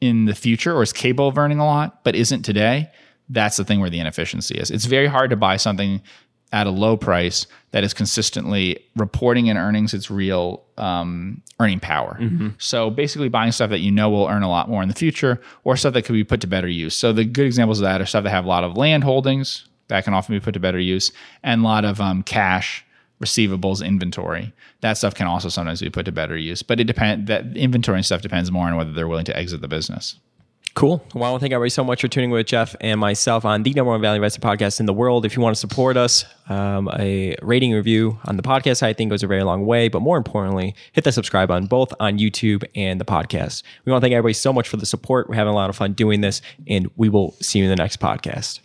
in 0.00 0.24
the 0.26 0.34
future 0.34 0.74
or 0.74 0.82
is 0.82 0.92
capable 0.92 1.28
of 1.28 1.38
earning 1.38 1.60
a 1.60 1.64
lot 1.64 2.02
but 2.04 2.14
isn't 2.14 2.42
today, 2.42 2.90
that's 3.28 3.56
the 3.56 3.64
thing 3.64 3.80
where 3.80 3.90
the 3.90 4.00
inefficiency 4.00 4.56
is. 4.56 4.70
It's 4.70 4.84
very 4.84 5.06
hard 5.06 5.30
to 5.30 5.36
buy 5.36 5.56
something 5.56 6.02
at 6.52 6.66
a 6.66 6.70
low 6.70 6.98
price 6.98 7.46
that 7.70 7.82
is 7.82 7.94
consistently 7.94 8.78
reporting 8.94 9.46
in 9.46 9.56
earnings 9.56 9.94
its 9.94 10.10
real 10.10 10.62
um, 10.76 11.40
earning 11.58 11.80
power. 11.80 12.18
So 12.58 12.90
basically, 12.90 13.28
buying 13.30 13.52
stuff 13.52 13.70
that 13.70 13.80
you 13.80 13.90
know 13.90 14.10
will 14.10 14.26
earn 14.26 14.42
a 14.42 14.50
lot 14.50 14.68
more 14.68 14.82
in 14.82 14.88
the 14.88 14.94
future, 14.94 15.40
or 15.64 15.76
stuff 15.76 15.94
that 15.94 16.02
could 16.02 16.12
be 16.12 16.24
put 16.24 16.40
to 16.42 16.46
better 16.46 16.68
use. 16.68 16.94
So 16.94 17.12
the 17.12 17.24
good 17.24 17.46
examples 17.46 17.80
of 17.80 17.84
that 17.84 18.00
are 18.00 18.06
stuff 18.06 18.24
that 18.24 18.30
have 18.30 18.44
a 18.44 18.48
lot 18.48 18.64
of 18.64 18.76
land 18.76 19.04
holdings 19.04 19.66
that 19.88 20.04
can 20.04 20.14
often 20.14 20.34
be 20.34 20.40
put 20.40 20.52
to 20.54 20.60
better 20.60 20.78
use, 20.80 21.10
and 21.42 21.62
a 21.62 21.64
lot 21.64 21.84
of 21.86 22.00
um, 22.00 22.22
cash, 22.22 22.84
receivables, 23.22 23.84
inventory. 23.84 24.52
That 24.82 24.98
stuff 24.98 25.14
can 25.14 25.26
also 25.26 25.48
sometimes 25.48 25.80
be 25.80 25.90
put 25.90 26.04
to 26.04 26.12
better 26.12 26.36
use. 26.36 26.62
But 26.62 26.80
it 26.80 26.84
depends. 26.84 27.28
That 27.28 27.56
inventory 27.56 27.96
and 27.96 28.04
stuff 28.04 28.20
depends 28.20 28.50
more 28.50 28.66
on 28.66 28.76
whether 28.76 28.92
they're 28.92 29.08
willing 29.08 29.24
to 29.26 29.36
exit 29.36 29.62
the 29.62 29.68
business. 29.68 30.18
Cool. 30.74 31.04
Well, 31.14 31.24
I 31.24 31.30
want 31.30 31.40
to 31.40 31.44
thank 31.44 31.52
everybody 31.52 31.68
so 31.68 31.84
much 31.84 32.00
for 32.00 32.08
tuning 32.08 32.30
with 32.30 32.46
Geoff 32.46 32.74
and 32.80 32.98
myself 32.98 33.44
on 33.44 33.62
the 33.62 33.74
number 33.74 33.90
one 33.90 34.00
value 34.00 34.16
investor 34.16 34.40
podcast 34.40 34.80
in 34.80 34.86
the 34.86 34.92
world. 34.94 35.26
If 35.26 35.36
you 35.36 35.42
want 35.42 35.54
to 35.54 35.60
support 35.60 35.98
us, 35.98 36.24
um, 36.48 36.88
a 36.98 37.36
rating 37.42 37.72
review 37.72 38.18
on 38.24 38.38
the 38.38 38.42
podcast, 38.42 38.82
I 38.82 38.94
think 38.94 39.10
goes 39.10 39.22
a 39.22 39.26
very 39.26 39.42
long 39.42 39.66
way. 39.66 39.88
But 39.88 40.00
more 40.00 40.16
importantly, 40.16 40.74
hit 40.92 41.04
that 41.04 41.12
subscribe 41.12 41.48
button 41.48 41.66
both 41.66 41.92
on 42.00 42.18
YouTube 42.18 42.64
and 42.74 42.98
the 42.98 43.04
podcast. 43.04 43.62
We 43.84 43.92
want 43.92 44.00
to 44.00 44.06
thank 44.06 44.14
everybody 44.14 44.32
so 44.32 44.50
much 44.50 44.66
for 44.66 44.78
the 44.78 44.86
support. 44.86 45.28
We're 45.28 45.34
having 45.34 45.52
a 45.52 45.56
lot 45.56 45.68
of 45.68 45.76
fun 45.76 45.92
doing 45.92 46.22
this, 46.22 46.40
and 46.66 46.90
we 46.96 47.10
will 47.10 47.32
see 47.42 47.58
you 47.58 47.66
in 47.66 47.70
the 47.70 47.76
next 47.76 48.00
podcast. 48.00 48.60